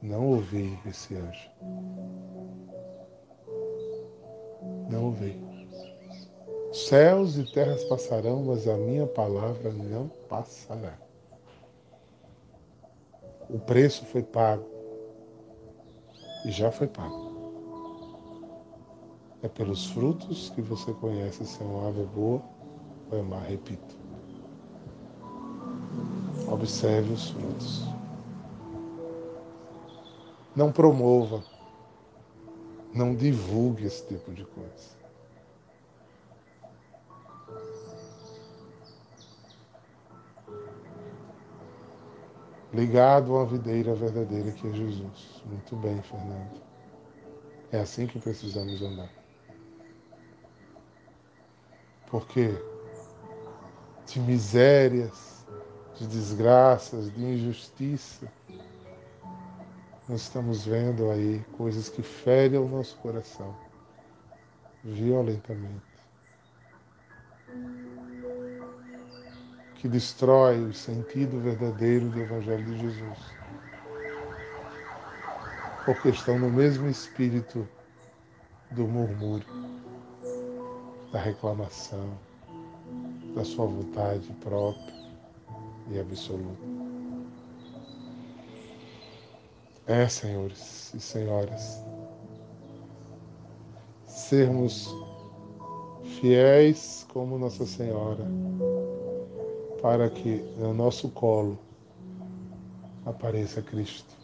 Não 0.04 0.28
ouvi 0.32 0.78
esse 0.86 1.16
anjo. 1.16 1.50
Não 4.90 5.06
ouvi. 5.06 5.42
Céus 6.74 7.38
e 7.38 7.50
terras 7.54 7.86
passarão, 7.86 8.44
mas 8.44 8.68
a 8.68 8.76
minha 8.76 9.08
palavra 9.08 9.72
não 9.72 10.10
passará. 10.28 10.98
O 13.50 13.58
preço 13.58 14.06
foi 14.08 14.22
pago. 14.22 14.66
E 16.46 16.52
já 16.52 16.70
foi 16.70 16.88
pago. 16.88 17.32
É 19.42 19.48
pelos 19.48 19.86
frutos 19.92 20.50
que 20.50 20.62
você 20.62 20.92
conhece 20.96 21.46
se 21.46 21.62
é 21.62 21.66
uma 21.66 21.88
ave 21.88 22.04
boa 22.08 22.42
ou 23.10 23.18
é 23.18 23.22
má, 23.22 23.40
repito. 23.40 23.96
Observe 26.50 27.14
os 27.14 27.30
frutos. 27.30 27.93
Não 30.56 30.72
promova, 30.72 31.44
não 32.94 33.16
divulgue 33.16 33.86
esse 33.86 34.08
tipo 34.08 34.32
de 34.32 34.46
coisa. 34.46 34.94
Ligado 42.72 43.34
uma 43.34 43.46
videira 43.46 43.94
verdadeira 43.94 44.52
que 44.52 44.68
é 44.68 44.72
Jesus. 44.72 45.44
Muito 45.46 45.76
bem, 45.76 46.02
Fernando. 46.02 46.62
É 47.72 47.80
assim 47.80 48.08
que 48.08 48.20
precisamos 48.20 48.82
andar. 48.82 49.10
Porque 52.08 52.56
de 54.08 54.20
misérias, 54.20 55.46
de 55.96 56.08
desgraças, 56.08 57.12
de 57.12 57.24
injustiça, 57.24 58.32
nós 60.08 60.22
estamos 60.22 60.66
vendo 60.66 61.10
aí 61.10 61.44
coisas 61.58 61.88
que 61.88 62.02
ferem 62.02 62.60
o 62.60 62.68
nosso 62.68 62.98
coração 62.98 63.56
violentamente, 64.84 65.82
que 69.76 69.88
destrói 69.88 70.62
o 70.62 70.74
sentido 70.74 71.40
verdadeiro 71.40 72.10
do 72.10 72.20
Evangelho 72.20 72.66
de 72.66 72.80
Jesus, 72.80 73.20
porque 75.86 76.10
estão 76.10 76.38
no 76.38 76.50
mesmo 76.50 76.90
espírito 76.90 77.68
do 78.72 78.86
murmúrio, 78.86 79.48
da 81.14 81.20
reclamação, 81.20 82.18
da 83.34 83.46
sua 83.46 83.68
vontade 83.68 84.28
própria 84.42 84.94
e 85.92 86.00
absoluta. 86.00 86.73
É, 89.86 90.08
senhores 90.08 90.94
e 90.94 91.00
senhoras, 91.02 91.84
sermos 94.08 94.90
fiéis 96.22 97.06
como 97.12 97.38
Nossa 97.38 97.66
Senhora, 97.66 98.26
para 99.82 100.10
que 100.10 100.42
no 100.58 100.74
nosso 100.74 101.10
colo 101.10 101.60
apareça 103.06 103.62
Cristo. 103.62 104.16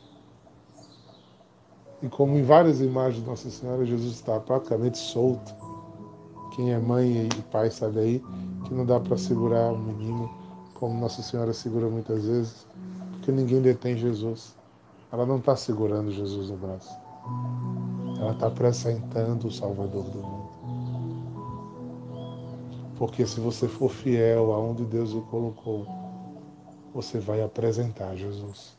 E 2.01 2.07
como 2.07 2.37
em 2.37 2.43
várias 2.43 2.79
imagens 2.79 3.21
de 3.21 3.29
Nossa 3.29 3.49
Senhora, 3.49 3.85
Jesus 3.85 4.13
está 4.13 4.39
praticamente 4.39 4.97
solto. 4.97 5.53
Quem 6.55 6.71
é 6.71 6.79
mãe 6.79 7.27
e 7.27 7.41
pai 7.51 7.69
sabe 7.69 7.99
aí 7.99 8.23
que 8.63 8.73
não 8.73 8.85
dá 8.85 8.97
para 8.97 9.17
segurar 9.17 9.73
um 9.73 9.77
menino 9.77 10.33
como 10.75 10.97
Nossa 10.97 11.21
Senhora 11.21 11.51
segura 11.51 11.89
muitas 11.89 12.23
vezes, 12.23 12.65
porque 13.11 13.29
ninguém 13.29 13.61
detém 13.61 13.97
Jesus. 13.97 14.57
Ela 15.11 15.25
não 15.25 15.37
está 15.37 15.55
segurando 15.55 16.11
Jesus 16.11 16.49
no 16.49 16.57
braço. 16.57 16.95
Ela 18.19 18.31
está 18.31 18.47
apresentando 18.47 19.47
o 19.47 19.51
Salvador 19.51 20.03
do 20.03 20.21
mundo. 20.21 20.49
Porque 22.97 23.25
se 23.25 23.39
você 23.39 23.67
for 23.67 23.89
fiel 23.89 24.53
aonde 24.53 24.85
Deus 24.85 25.13
o 25.13 25.21
colocou, 25.21 25.87
você 26.93 27.17
vai 27.17 27.41
apresentar 27.41 28.15
Jesus. 28.15 28.77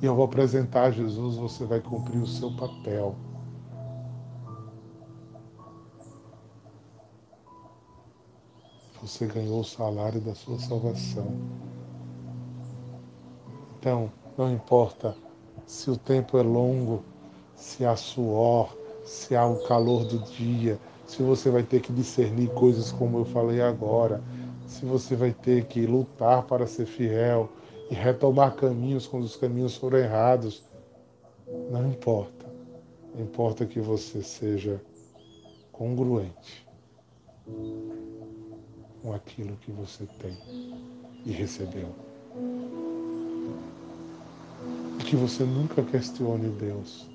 E 0.00 0.06
ao 0.06 0.22
apresentar 0.22 0.92
Jesus, 0.92 1.36
você 1.36 1.64
vai 1.64 1.80
cumprir 1.80 2.22
o 2.22 2.26
seu 2.26 2.50
papel. 2.56 3.14
Você 9.02 9.26
ganhou 9.26 9.60
o 9.60 9.64
salário 9.64 10.20
da 10.20 10.34
sua 10.34 10.58
salvação. 10.60 11.26
Então, 13.78 14.12
não 14.36 14.52
importa 14.52 15.14
se 15.66 15.90
o 15.90 15.96
tempo 15.96 16.38
é 16.38 16.42
longo, 16.42 17.02
se 17.54 17.84
há 17.84 17.96
suor, 17.96 18.76
se 19.04 19.34
há 19.36 19.46
o 19.46 19.62
calor 19.64 20.04
do 20.04 20.18
dia, 20.18 20.78
se 21.06 21.22
você 21.22 21.50
vai 21.50 21.62
ter 21.62 21.80
que 21.80 21.92
discernir 21.92 22.48
coisas 22.50 22.90
como 22.90 23.18
eu 23.18 23.24
falei 23.24 23.60
agora, 23.60 24.22
se 24.66 24.84
você 24.84 25.14
vai 25.14 25.32
ter 25.32 25.66
que 25.66 25.86
lutar 25.86 26.42
para 26.44 26.66
ser 26.66 26.86
fiel 26.86 27.48
e 27.90 27.94
retomar 27.94 28.54
caminhos 28.54 29.06
quando 29.06 29.24
os 29.24 29.36
caminhos 29.36 29.76
foram 29.76 29.98
errados. 29.98 30.62
Não 31.70 31.86
importa. 31.86 32.46
Importa 33.18 33.66
que 33.66 33.80
você 33.80 34.22
seja 34.22 34.80
congruente 35.70 36.66
com 39.02 39.12
aquilo 39.12 39.56
que 39.56 39.70
você 39.70 40.06
tem 40.18 40.38
e 41.26 41.32
recebeu 41.32 41.88
que 45.12 45.16
você 45.16 45.44
nunca 45.44 45.82
questione 45.82 46.48
Deus. 46.48 47.06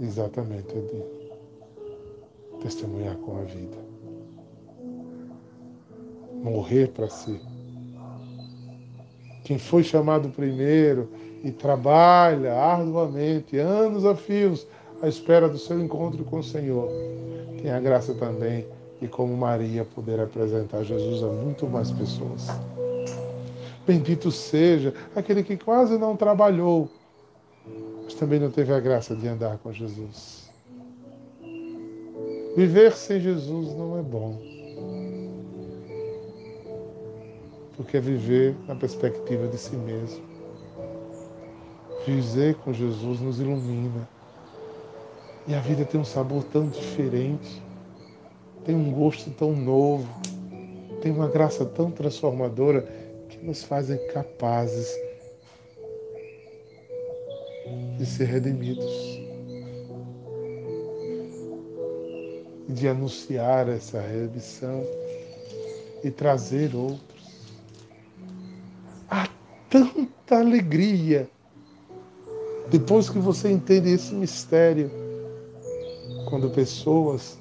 Exatamente, 0.00 0.66
Edi. 0.76 1.04
Testemunhar 2.60 3.14
com 3.18 3.38
a 3.38 3.44
vida. 3.44 3.76
Morrer 6.42 6.88
para 6.88 7.08
si. 7.08 7.40
Quem 9.44 9.60
foi 9.60 9.84
chamado 9.84 10.30
primeiro 10.30 11.08
e 11.44 11.52
trabalha 11.52 12.54
arduamente, 12.54 13.56
anos 13.56 14.04
a 14.04 14.16
fios, 14.16 14.66
à 15.00 15.06
espera 15.06 15.48
do 15.48 15.56
seu 15.56 15.78
encontro 15.80 16.24
com 16.24 16.40
o 16.40 16.42
Senhor, 16.42 16.90
tem 17.62 17.70
a 17.70 17.78
graça 17.78 18.12
também 18.12 18.66
e 19.00 19.06
como 19.06 19.36
Maria 19.36 19.84
poder 19.84 20.18
apresentar 20.18 20.82
Jesus 20.82 21.22
a 21.22 21.28
muito 21.28 21.68
mais 21.68 21.92
pessoas. 21.92 22.48
Bendito 23.90 24.30
seja 24.30 24.94
aquele 25.16 25.42
que 25.42 25.56
quase 25.56 25.98
não 25.98 26.14
trabalhou, 26.14 26.88
mas 28.04 28.14
também 28.14 28.38
não 28.38 28.48
teve 28.48 28.72
a 28.72 28.78
graça 28.78 29.16
de 29.16 29.26
andar 29.26 29.58
com 29.58 29.72
Jesus. 29.72 30.48
Viver 32.56 32.92
sem 32.92 33.18
Jesus 33.18 33.74
não 33.74 33.98
é 33.98 34.02
bom. 34.02 34.40
Porque 37.76 37.96
é 37.96 38.00
viver 38.00 38.54
na 38.68 38.76
perspectiva 38.76 39.48
de 39.48 39.58
si 39.58 39.74
mesmo. 39.74 40.22
Viver 42.06 42.54
com 42.58 42.72
Jesus 42.72 43.20
nos 43.20 43.40
ilumina. 43.40 44.08
E 45.48 45.54
a 45.56 45.58
vida 45.58 45.84
tem 45.84 46.00
um 46.00 46.04
sabor 46.04 46.44
tão 46.44 46.68
diferente, 46.68 47.60
tem 48.64 48.76
um 48.76 48.92
gosto 48.92 49.30
tão 49.30 49.50
novo, 49.50 50.06
tem 51.02 51.10
uma 51.10 51.26
graça 51.26 51.64
tão 51.64 51.90
transformadora 51.90 52.99
que 53.30 53.44
nos 53.44 53.62
fazem 53.62 53.96
capazes 54.08 54.88
de 57.96 58.04
ser 58.04 58.24
redimidos, 58.24 59.20
de 62.68 62.88
anunciar 62.88 63.68
essa 63.68 64.00
remissão 64.00 64.84
e 66.02 66.10
trazer 66.10 66.74
outros. 66.74 67.20
Há 69.08 69.28
tanta 69.68 70.38
alegria 70.38 71.28
depois 72.68 73.08
que 73.08 73.18
você 73.18 73.50
entende 73.50 73.90
esse 73.90 74.14
mistério, 74.14 74.90
quando 76.28 76.50
pessoas 76.50 77.38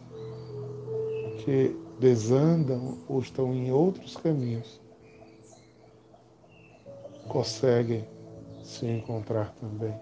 que 1.44 1.76
desandam 2.00 2.98
ou 3.08 3.20
estão 3.20 3.54
em 3.54 3.72
outros 3.72 4.18
caminhos 4.18 4.80
conseguem 7.30 8.06
se 8.64 8.86
encontrar 8.86 9.54
também. 9.62 9.94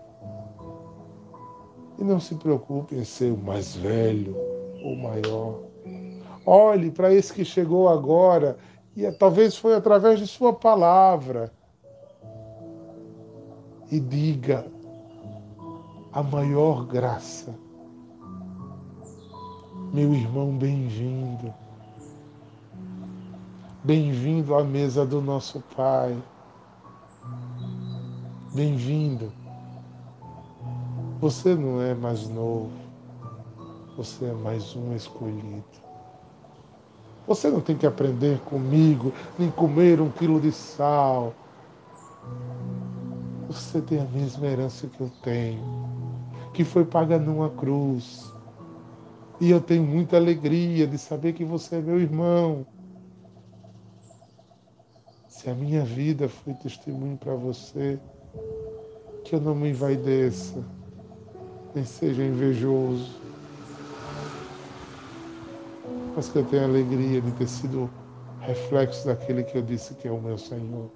E 1.99 2.03
não 2.03 2.19
se 2.19 2.33
preocupe 2.35 2.95
em 2.95 3.03
ser 3.03 3.31
o 3.31 3.37
mais 3.37 3.75
velho 3.75 4.35
ou 4.83 4.95
maior. 4.95 5.59
Olhe 6.45 6.89
para 6.89 7.13
esse 7.13 7.33
que 7.33 7.43
chegou 7.43 7.89
agora 7.89 8.57
e 8.95 9.05
é, 9.05 9.11
talvez 9.11 9.55
foi 9.55 9.75
através 9.75 10.19
de 10.19 10.25
sua 10.25 10.53
palavra. 10.53 11.51
E 13.91 13.99
diga 13.99 14.65
a 16.11 16.23
maior 16.23 16.85
graça. 16.85 17.53
Meu 19.93 20.13
irmão, 20.13 20.57
bem-vindo. 20.57 21.53
Bem-vindo 23.83 24.55
à 24.55 24.63
mesa 24.63 25.05
do 25.05 25.21
nosso 25.21 25.63
Pai. 25.75 26.17
Bem-vindo. 28.57 29.31
Você 31.21 31.53
não 31.53 31.79
é 31.79 31.93
mais 31.93 32.27
novo, 32.27 32.71
você 33.95 34.25
é 34.25 34.33
mais 34.33 34.75
um 34.75 34.95
escolhido. 34.95 35.63
Você 37.27 37.51
não 37.51 37.61
tem 37.61 37.77
que 37.77 37.85
aprender 37.85 38.39
comigo, 38.39 39.13
nem 39.37 39.51
comer 39.51 40.01
um 40.01 40.09
quilo 40.09 40.41
de 40.41 40.51
sal. 40.51 41.35
Você 43.47 43.79
tem 43.79 43.99
a 43.99 44.05
mesma 44.05 44.47
herança 44.47 44.87
que 44.87 45.01
eu 45.01 45.11
tenho, 45.21 45.63
que 46.51 46.63
foi 46.63 46.83
paga 46.83 47.19
numa 47.19 47.51
cruz. 47.51 48.33
E 49.39 49.51
eu 49.51 49.61
tenho 49.61 49.83
muita 49.83 50.17
alegria 50.17 50.87
de 50.87 50.97
saber 50.97 51.33
que 51.33 51.45
você 51.45 51.75
é 51.75 51.79
meu 51.79 51.99
irmão. 51.99 52.65
Se 55.27 55.47
a 55.47 55.53
minha 55.53 55.85
vida 55.85 56.27
foi 56.27 56.55
testemunho 56.55 57.17
para 57.17 57.35
você, 57.35 57.99
que 59.23 59.35
eu 59.35 59.41
não 59.41 59.53
me 59.53 59.69
envaideça 59.69 60.63
nem 61.75 61.85
seja 61.85 62.23
invejoso, 62.23 63.21
mas 66.15 66.27
que 66.27 66.37
eu 66.37 66.43
tenha 66.43 66.63
alegria 66.63 67.21
de 67.21 67.31
ter 67.33 67.47
sido 67.47 67.87
reflexo 68.39 69.05
daquele 69.05 69.43
que 69.43 69.55
eu 69.55 69.61
disse 69.61 69.93
que 69.93 70.07
é 70.07 70.11
o 70.11 70.19
meu 70.19 70.37
Senhor. 70.37 70.89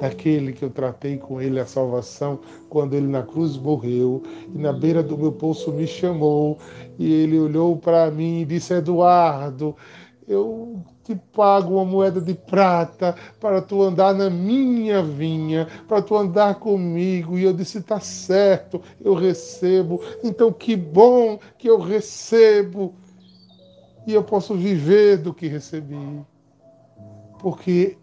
Daquele 0.00 0.52
que 0.52 0.64
eu 0.64 0.70
tratei 0.70 1.18
com 1.18 1.40
ele 1.40 1.60
a 1.60 1.66
salvação 1.66 2.40
quando 2.68 2.94
ele 2.94 3.06
na 3.06 3.22
cruz 3.22 3.56
morreu 3.56 4.22
e 4.54 4.58
na 4.58 4.72
beira 4.72 5.02
do 5.02 5.18
meu 5.18 5.32
poço 5.32 5.70
me 5.70 5.86
chamou 5.86 6.58
e 6.98 7.12
ele 7.12 7.38
olhou 7.38 7.76
para 7.76 8.10
mim 8.10 8.40
e 8.40 8.44
disse: 8.44 8.72
Eduardo, 8.72 9.76
eu 10.26 10.84
te 11.02 11.14
pago 11.14 11.74
uma 11.74 11.84
moeda 11.84 12.20
de 12.20 12.34
prata 12.34 13.14
para 13.40 13.60
tu 13.60 13.82
andar 13.82 14.14
na 14.14 14.30
minha 14.30 15.02
vinha, 15.02 15.66
para 15.88 16.00
tu 16.00 16.16
andar 16.16 16.56
comigo. 16.56 17.38
E 17.38 17.44
eu 17.44 17.52
disse: 17.52 17.78
está 17.78 17.98
certo, 18.00 18.80
eu 19.00 19.14
recebo. 19.14 20.00
Então 20.22 20.52
que 20.52 20.76
bom 20.76 21.38
que 21.58 21.68
eu 21.68 21.78
recebo. 21.78 22.94
E 24.06 24.12
eu 24.12 24.22
posso 24.22 24.54
viver 24.54 25.18
do 25.18 25.32
que 25.32 25.46
recebi. 25.46 26.20
Porque 27.38 27.96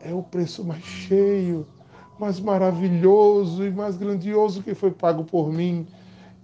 é 0.00 0.14
o 0.14 0.22
preço 0.22 0.64
mais 0.64 0.82
cheio, 0.82 1.66
mais 2.18 2.40
maravilhoso 2.40 3.66
e 3.66 3.70
mais 3.70 3.96
grandioso 3.96 4.62
que 4.62 4.74
foi 4.74 4.90
pago 4.90 5.24
por 5.24 5.52
mim. 5.52 5.86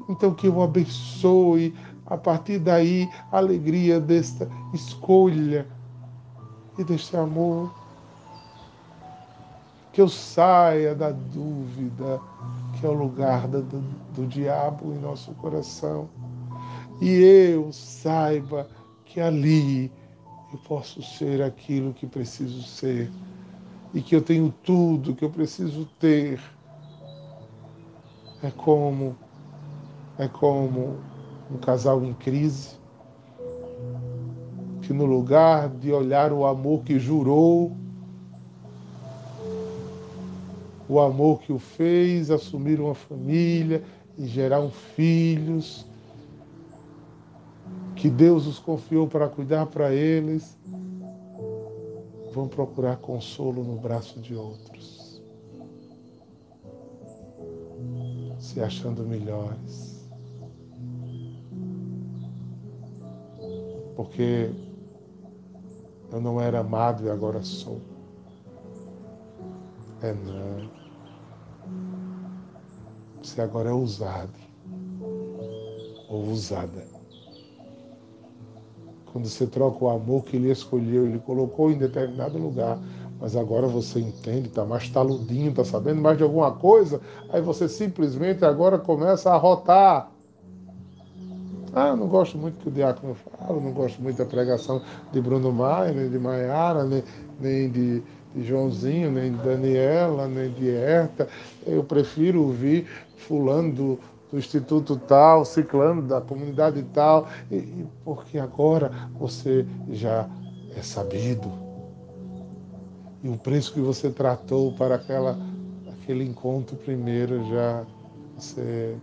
Então 0.09 0.35
que 0.35 0.47
eu 0.47 0.61
abençoe 0.61 1.75
a 2.07 2.17
partir 2.17 2.59
daí, 2.59 3.09
a 3.33 3.39
alegria 3.39 3.99
desta 3.99 4.49
escolha 4.73 5.67
e 6.79 6.85
deste 6.85 7.17
amor. 7.17 7.73
Que 9.93 10.01
eu 10.01 10.09
saia 10.09 10.95
da 10.95 11.11
dúvida, 11.11 12.21
que 12.79 12.85
é 12.85 12.89
o 12.89 12.93
lugar 12.93 13.47
do, 13.47 13.63
do, 13.63 14.27
diabo 14.27 14.93
em 14.93 14.99
nosso 14.99 15.33
coração. 15.35 16.09
E 17.01 17.11
eu 17.11 17.73
saiba 17.73 18.69
que 19.05 19.21
ali 19.21 19.91
eu 20.53 20.59
posso 20.67 21.01
ser 21.01 21.43
aquilo 21.43 21.95
que 21.95 22.07
preciso 22.07 22.63
ser. 22.63 23.11
E 23.95 24.03
que 24.03 24.17
eu 24.17 24.21
tenho 24.21 24.53
tudo 24.65 25.15
que 25.15 25.25
eu 25.25 25.31
preciso 25.31 25.89
ter. 26.01 26.41
É 28.43 28.51
como, 28.51 29.17
é 30.19 30.27
como 30.27 30.99
um 31.51 31.59
casal 31.59 32.05
em 32.05 32.13
crise, 32.15 32.71
que 34.83 34.93
no 34.93 35.05
lugar 35.05 35.69
de 35.69 35.93
olhar 35.93 36.33
o 36.33 36.45
amor 36.45 36.83
que 36.83 36.99
jurou, 36.99 37.73
o 40.89 41.01
amor 41.01 41.41
que 41.41 41.53
o 41.53 41.59
fez 41.59 42.31
assumir 42.31 42.81
uma 42.81 42.95
família 42.95 43.83
e 44.19 44.27
gerar 44.27 44.61
um 44.61 44.71
filhos, 44.71 45.87
que 47.97 48.11
Deus 48.11 48.47
os 48.47 48.59
confiou 48.59 49.07
para 49.07 49.29
cuidar 49.29 49.67
para 49.67 49.93
eles, 49.93 50.57
vão 52.33 52.49
procurar 52.49 52.97
consolo 52.97 53.63
no 53.65 53.77
braço 53.77 54.21
de 54.21 54.35
outros, 54.35 55.23
se 58.39 58.61
achando 58.61 59.05
melhores 59.05 59.94
porque 63.95 64.51
eu 66.13 66.21
não 66.21 66.41
era 66.41 66.61
amado 66.61 67.05
e 67.05 67.11
agora 67.11 67.43
sou. 67.43 67.81
É 70.03 70.13
não. 70.13 70.71
Você 73.23 73.41
agora 73.41 73.71
é 73.71 73.73
usado 73.73 74.33
ou 76.09 76.25
usada. 76.27 76.87
Quando 79.13 79.29
você 79.29 79.47
troca 79.47 79.85
o 79.85 79.89
amor 79.89 80.25
que 80.25 80.37
ele 80.37 80.51
escolheu, 80.51 81.07
ele 81.07 81.21
colocou 81.21 81.71
em 81.71 81.79
determinado 81.79 82.37
lugar, 82.37 82.79
mas 83.21 83.37
agora 83.37 83.67
você 83.67 84.01
entende, 84.01 84.49
está 84.49 84.65
mais 84.65 84.89
taludinho, 84.89 85.51
está 85.51 85.65
sabendo 85.65 86.03
mais 86.03 86.19
de 86.19 86.25
alguma 86.25 86.53
coisa, 86.53 87.01
aí 87.31 87.41
você 87.41 87.69
simplesmente 87.69 88.45
agora 88.45 88.79
começa 88.79 89.31
a 89.31 89.37
rotar 89.37 90.14
ah, 91.75 91.89
eu 91.89 91.97
não 91.97 92.07
gosto 92.07 92.39
muito 92.39 92.61
que 92.61 92.69
o 92.69 92.73
diácono 92.73 93.15
fala, 93.15 93.61
não 93.61 93.73
gosto 93.73 94.01
muito 94.01 94.17
da 94.17 94.25
pregação 94.25 94.81
de 95.13 95.21
Bruno 95.21 95.53
Maia, 95.53 95.93
nem 95.93 96.09
de 96.09 96.19
Maiara, 96.21 96.85
nem, 96.85 97.03
nem 97.41 97.69
de, 97.69 98.01
de 98.33 98.45
Joãozinho, 98.45 99.11
nem 99.11 99.33
de 99.33 99.39
Daniela, 99.39 100.29
nem 100.29 100.53
de 100.53 100.69
Herta. 100.69 101.29
Eu 101.67 101.83
prefiro 101.83 102.43
ouvir 102.43 102.87
fulano 103.17 103.73
do, 103.73 103.99
do 104.31 104.39
instituto 104.39 104.97
tal, 104.97 105.45
ciclano 105.45 106.01
da 106.03 106.21
comunidade 106.21 106.81
tal, 106.95 107.29
e, 107.51 107.85
porque 108.05 108.39
agora 108.39 108.93
você 109.19 109.67
já 109.91 110.29
é 110.77 110.83
sabido. 110.83 111.51
E 113.21 113.29
o 113.29 113.37
preço 113.37 113.73
que 113.73 113.81
você 113.81 114.11
tratou 114.11 114.73
para 114.75 114.95
aquela, 114.95 115.37
aquele 115.89 116.23
encontro 116.23 116.77
primeiro 116.77 117.49
já 117.49 117.85
você. 118.37 118.97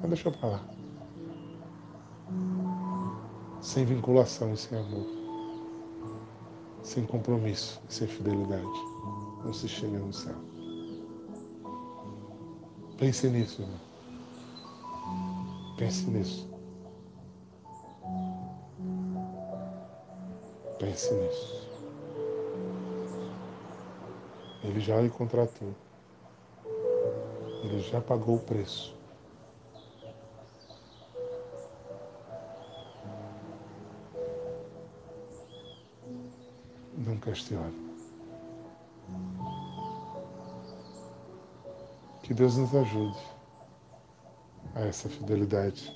Mas 0.00 0.08
deixa 0.08 0.30
para 0.32 0.48
lá 0.48 0.77
sem 3.60 3.84
vinculação 3.84 4.52
e 4.52 4.56
sem 4.56 4.78
amor, 4.78 5.06
sem 6.82 7.04
compromisso 7.04 7.80
e 7.88 7.94
sem 7.94 8.06
fidelidade, 8.06 8.66
não 9.44 9.52
se 9.52 9.68
chega 9.68 9.98
no 9.98 10.12
céu. 10.12 10.36
Pense 12.96 13.28
nisso, 13.28 13.62
irmão. 13.62 13.78
Pense 15.76 16.10
nisso. 16.10 16.48
Pense 20.80 21.14
nisso. 21.14 21.68
Ele 24.64 24.80
já 24.80 25.00
lhe 25.00 25.08
contratou. 25.08 25.72
Ele 27.62 27.80
já 27.80 28.00
pagou 28.00 28.36
o 28.36 28.40
preço. 28.40 28.97
Questione. 37.28 37.74
Que 42.22 42.32
Deus 42.32 42.56
nos 42.56 42.74
ajude 42.74 43.18
a 44.74 44.80
essa 44.80 45.10
fidelidade. 45.10 45.94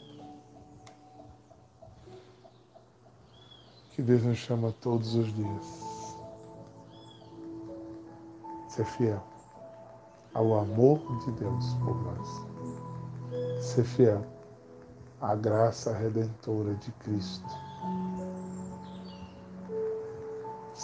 Que 3.93 4.03
Deus 4.03 4.23
nos 4.23 4.39
chama 4.39 4.73
todos 4.73 5.15
os 5.15 5.33
dias. 5.35 6.17
Ser 8.69 8.85
fiel 8.85 9.23
ao 10.35 10.59
amor 10.59 10.99
de 11.25 11.33
Deus 11.33 11.75
por 11.75 11.95
nós. 12.03 13.65
Ser 13.65 13.85
fiel 13.85 14.27
à 15.21 15.35
graça 15.35 15.97
redentora 15.97 16.75
de 16.75 16.91
Cristo 16.93 17.62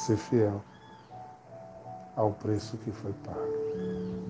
ser 0.08 0.16
fiel 0.16 0.62
ao 2.16 2.32
preço 2.32 2.78
que 2.78 2.90
foi 2.90 3.12
pago. 3.24 4.28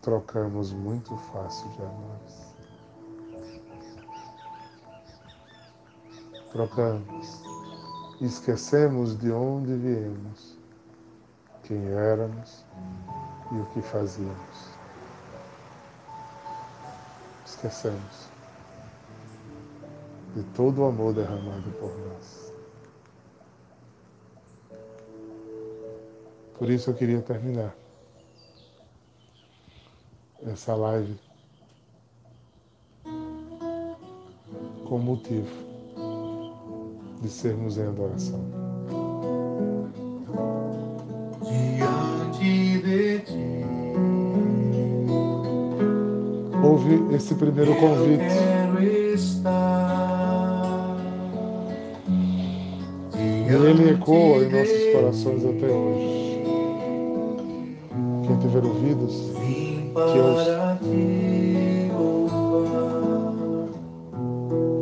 Trocamos 0.00 0.72
muito 0.72 1.14
fácil 1.32 1.68
de 1.70 1.82
amores. 1.82 2.56
Trocamos. 6.50 7.42
Esquecemos 8.20 9.18
de 9.18 9.30
onde 9.30 9.76
viemos, 9.76 10.56
quem 11.64 11.86
éramos 11.88 12.64
e 13.52 13.56
o 13.56 13.66
que 13.66 13.82
fazíamos. 13.82 14.70
Esquecemos. 17.44 18.36
de 20.36 20.42
todo 20.54 20.82
o 20.82 20.84
amor 20.84 21.14
derramado 21.14 21.70
por 21.80 21.90
nós. 21.98 22.45
Por 26.58 26.70
isso 26.70 26.90
eu 26.90 26.94
queria 26.94 27.20
terminar 27.20 27.76
essa 30.46 30.74
live 30.74 31.18
com 34.88 34.98
motivo 34.98 35.50
de 37.20 37.28
sermos 37.28 37.76
em 37.76 37.86
adoração. 37.86 38.40
Diante 41.42 42.82
de 42.82 43.18
ti. 43.20 43.64
Houve 46.64 47.14
esse 47.14 47.34
primeiro 47.34 47.74
convite. 47.76 48.24
Quero 48.24 48.82
estar. 49.12 50.96
E 53.14 53.52
ele 53.52 53.90
ecoa 53.90 54.42
em 54.42 54.50
nossos 54.50 54.92
corações 54.92 55.44
até 55.44 55.66
hoje. 55.66 56.15
Quem 58.36 58.50
tiver 58.50 58.64
ouvidos, 58.66 59.32
Que. 59.94 60.26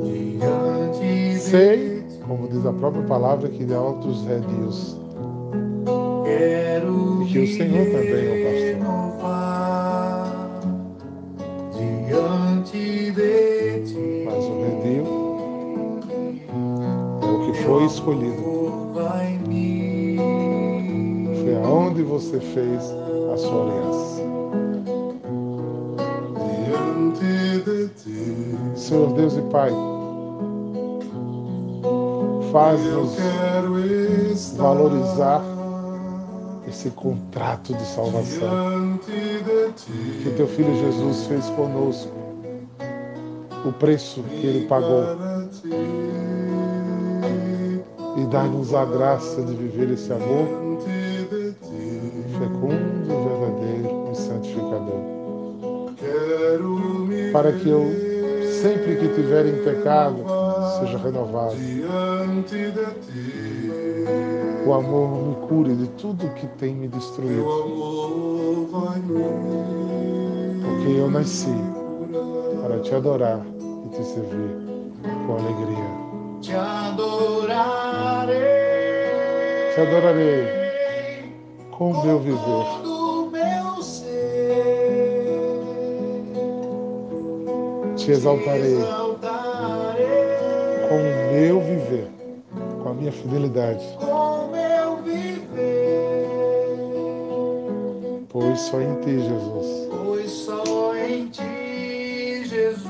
Diante 0.02 1.38
sei, 1.38 2.02
como 2.26 2.48
diz 2.48 2.66
a 2.66 2.72
própria 2.72 3.04
palavra, 3.04 3.48
que 3.48 3.64
de 3.64 3.72
altos 3.72 4.24
Quero 6.24 7.22
E 7.22 7.26
que 7.26 7.38
o 7.38 7.46
Senhor 7.46 7.86
também 7.86 8.26
é 8.26 8.32
o 8.32 8.44
pastor. 8.44 8.94
Mas 14.24 14.44
o 14.44 14.54
redil 14.62 15.06
é 17.22 17.24
o 17.26 17.46
que 17.46 17.52
foi 17.62 17.84
escolhido. 17.84 18.42
Foi 21.44 21.54
aonde 21.62 22.02
você 22.02 22.40
fez 22.40 23.03
sua 23.44 23.62
aliança. 23.62 24.22
Senhor 28.74 29.12
Deus 29.14 29.36
e 29.36 29.42
Pai, 29.42 29.70
faz-nos 32.52 33.16
valorizar 34.56 35.42
esse 36.68 36.90
contrato 36.90 37.74
de 37.74 37.84
salvação 37.84 38.98
que 39.02 40.30
teu 40.36 40.46
Filho 40.46 40.76
Jesus 40.76 41.26
fez 41.26 41.46
conosco. 41.50 42.12
O 43.64 43.72
preço 43.72 44.22
que 44.22 44.46
ele 44.46 44.66
pagou 44.66 45.04
e 48.16 48.26
dá-nos 48.26 48.74
a 48.74 48.84
graça 48.84 49.42
de 49.42 49.54
viver 49.54 49.90
esse 49.90 50.12
amor 50.12 50.63
Para 57.34 57.50
que 57.50 57.68
eu, 57.68 57.84
sempre 58.62 58.94
que 58.94 59.08
tiver 59.08 59.46
em 59.46 59.64
pecado, 59.64 60.24
seja 60.78 60.98
renovado. 60.98 61.56
O 64.64 64.72
amor 64.72 65.26
me 65.26 65.34
cure 65.48 65.74
de 65.74 65.88
tudo 65.88 66.32
que 66.34 66.46
tem 66.46 66.76
me 66.76 66.86
destruído. 66.86 67.44
Porque 70.62 70.92
eu 70.96 71.10
nasci 71.10 71.50
para 72.62 72.78
te 72.78 72.94
adorar 72.94 73.44
e 73.84 73.88
te 73.88 74.04
servir 74.04 74.56
com 75.26 75.32
alegria. 75.32 75.90
te 76.40 76.52
adorarei. 76.54 78.38
Te 79.74 79.80
adorarei 79.80 81.32
com 81.72 82.00
meu 82.00 82.20
viver. 82.20 82.93
Te 88.04 88.10
exaltarei 88.10 88.76
com 90.88 90.96
o 90.96 91.32
meu 91.32 91.58
viver, 91.58 92.10
com 92.82 92.90
a 92.90 92.92
minha 92.92 93.10
fidelidade, 93.10 93.82
pois 98.28 98.60
só 98.60 98.78
em 98.78 98.94
ti, 99.00 99.18
Jesus, 99.20 99.88
Pois 100.04 100.30
só 100.30 100.94
em 100.96 101.28
ti, 101.28 102.44
Jesus. 102.44 102.84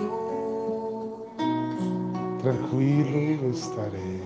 tranquilo 2.42 3.50
estarei. 3.50 4.20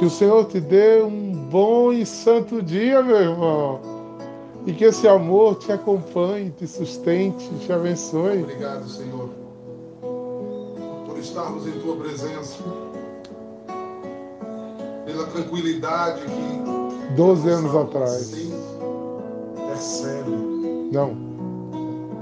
Que 0.00 0.04
o 0.04 0.10
Senhor 0.10 0.46
te 0.46 0.58
dê 0.58 1.00
um 1.00 1.32
bom 1.48 1.92
e 1.92 2.04
santo 2.04 2.60
dia, 2.60 3.04
meu 3.04 3.20
irmão. 3.20 3.91
E 4.66 4.72
que 4.72 4.84
esse 4.84 5.08
amor 5.08 5.56
te 5.56 5.72
acompanhe, 5.72 6.50
te 6.50 6.66
sustente, 6.66 7.48
te 7.60 7.72
abençoe. 7.72 8.42
Obrigado, 8.42 8.88
Senhor, 8.88 9.30
por 11.06 11.18
estarmos 11.18 11.66
em 11.66 11.72
tua 11.80 11.96
presença, 11.96 12.62
pela 15.04 15.26
tranquilidade 15.26 16.22
que 16.22 17.16
12 17.16 17.48
anos 17.48 17.76
atrás. 17.76 18.30
percebe 19.68 20.30
Não, 20.92 21.32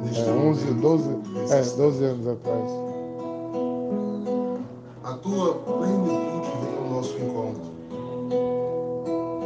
é 0.07 0.31
11, 0.33 0.65
momento, 0.65 0.81
12, 0.81 1.09
nesse 1.09 1.55
é, 1.55 1.61
instante. 1.61 1.77
12 1.77 2.05
anos 2.05 2.27
atrás. 2.27 2.71
A 5.05 5.13
tua 5.15 5.55
plenitude 5.55 6.51
vem 6.61 6.79
ao 6.79 6.91
nosso 6.91 7.17
encontro. 7.19 7.71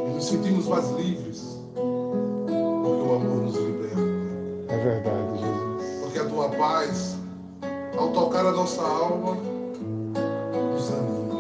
E 0.07 0.15
nos 0.15 0.27
sentimos 0.27 0.67
mais 0.67 0.91
livres, 0.93 1.24
verdade, 4.85 5.39
Jesus. 5.39 6.01
Porque 6.03 6.18
a 6.18 6.24
tua 6.26 6.49
paz, 6.51 7.16
ao 7.97 8.09
tocar 8.11 8.45
a 8.47 8.53
nossa 8.53 8.82
alma, 8.82 9.37
nos 10.72 10.93
anima. 10.93 11.35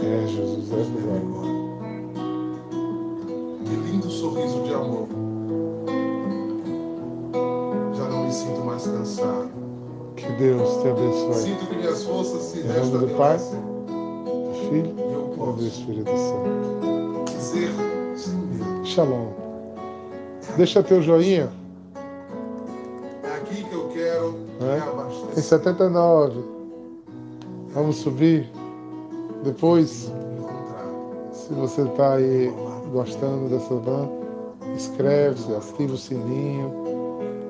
É, 0.00 0.26
Jesus, 0.26 0.70
é 0.70 0.76
verdade. 0.76 1.34
Que 3.64 3.76
lindo 3.76 4.10
sorriso 4.10 4.62
de 4.62 4.74
amor. 4.74 5.08
Já 7.94 8.04
não 8.04 8.24
me 8.26 8.32
sinto 8.32 8.60
mais 8.60 8.86
cansado. 8.86 9.50
Que 10.16 10.30
Deus 10.32 10.82
te 10.82 10.88
abençoe. 10.88 11.34
Sinto 11.34 11.66
que 11.66 11.76
minhas 11.76 12.04
forças 12.04 12.42
se 12.42 12.60
Em 12.60 12.66
nome 12.66 13.06
do 13.06 13.14
Pai, 13.16 13.38
do 13.38 14.54
Filho 14.68 14.94
E 14.98 15.56
do 15.56 15.66
Espírito 15.66 16.10
Santo. 16.10 17.24
dizer 17.26 17.70
sem 18.16 18.34
medo. 18.34 18.84
Shalom. 18.84 19.28
Deixa 20.56 20.82
teu 20.82 21.02
joinha. 21.02 21.50
É? 24.60 24.78
abastecer. 24.80 25.42
79. 25.42 26.44
Vamos 27.74 27.96
subir. 27.96 28.50
Depois, 29.42 30.12
se 31.32 31.52
você 31.52 31.82
está 31.82 32.14
aí 32.14 32.52
gostando 32.92 33.48
dessa 33.48 33.74
banda, 33.74 34.10
inscreve-se, 34.74 35.52
ativa 35.54 35.94
o 35.94 35.98
sininho, 35.98 36.72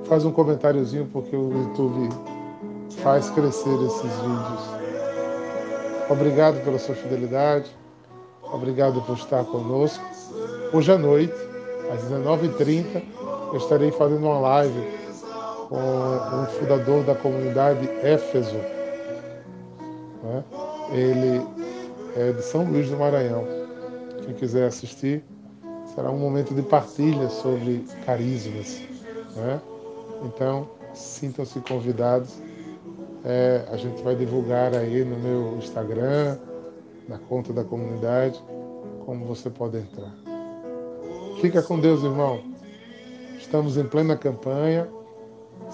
faz 0.05 0.25
um 0.25 0.33
comentáriozinho 0.33 1.07
porque 1.13 1.37
o 1.37 1.53
YouTube 1.53 2.09
faz 3.03 3.31
crescer 3.31 3.75
esses 3.83 4.01
vídeos. 4.01 4.75
Obrigado 6.11 6.63
pela 6.65 6.79
sua 6.79 6.95
fidelidade, 6.95 7.71
obrigado 8.43 9.01
por 9.03 9.17
estar 9.17 9.45
conosco. 9.45 10.05
Hoje 10.73 10.91
à 10.91 10.99
noite, 10.99 11.35
às 11.93 12.03
19h30, 12.05 13.03
eu 13.53 13.57
estarei 13.59 13.91
fazendo 13.93 14.27
uma 14.27 14.41
live 14.41 15.04
o 15.71 16.47
fundador 16.59 17.05
da 17.05 17.15
comunidade 17.15 17.89
Éfeso. 18.03 18.57
né? 20.23 20.45
Ele 20.93 21.47
é 22.17 22.33
de 22.33 22.43
São 22.43 22.65
Luís 22.65 22.89
do 22.89 22.97
Maranhão. 22.97 23.45
Quem 24.25 24.35
quiser 24.35 24.67
assistir, 24.67 25.25
será 25.95 26.11
um 26.11 26.19
momento 26.19 26.55
de 26.55 26.63
partilha 26.63 27.29
sobre 27.29 27.85
carismas. 28.05 28.81
né? 29.37 29.61
Então, 30.25 30.69
sintam-se 30.95 31.61
convidados. 31.61 32.39
É, 33.25 33.65
a 33.71 33.77
gente 33.77 34.03
vai 34.03 34.15
divulgar 34.15 34.75
aí 34.75 35.05
no 35.05 35.17
meu 35.19 35.57
Instagram, 35.59 36.39
na 37.09 37.19
conta 37.19 37.53
da 37.53 37.65
comunidade, 37.65 38.43
como 39.05 39.25
você 39.25 39.51
pode 39.51 39.79
entrar. 39.79 40.13
Fica 41.41 41.63
com 41.63 41.79
Deus, 41.79 42.03
irmão. 42.03 42.43
Estamos 43.39 43.77
em 43.77 43.85
plena 43.85 44.17
campanha. 44.17 44.89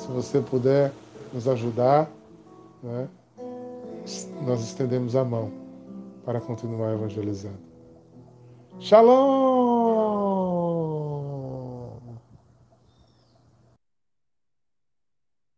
Se 0.01 0.09
você 0.09 0.41
puder 0.41 0.93
nos 1.31 1.47
ajudar, 1.47 2.11
né? 2.83 3.07
nós 4.47 4.63
estendemos 4.63 5.15
a 5.15 5.23
mão 5.23 5.53
para 6.25 6.41
continuar 6.41 6.95
evangelizando. 6.95 7.59
Shalom! 8.79 9.70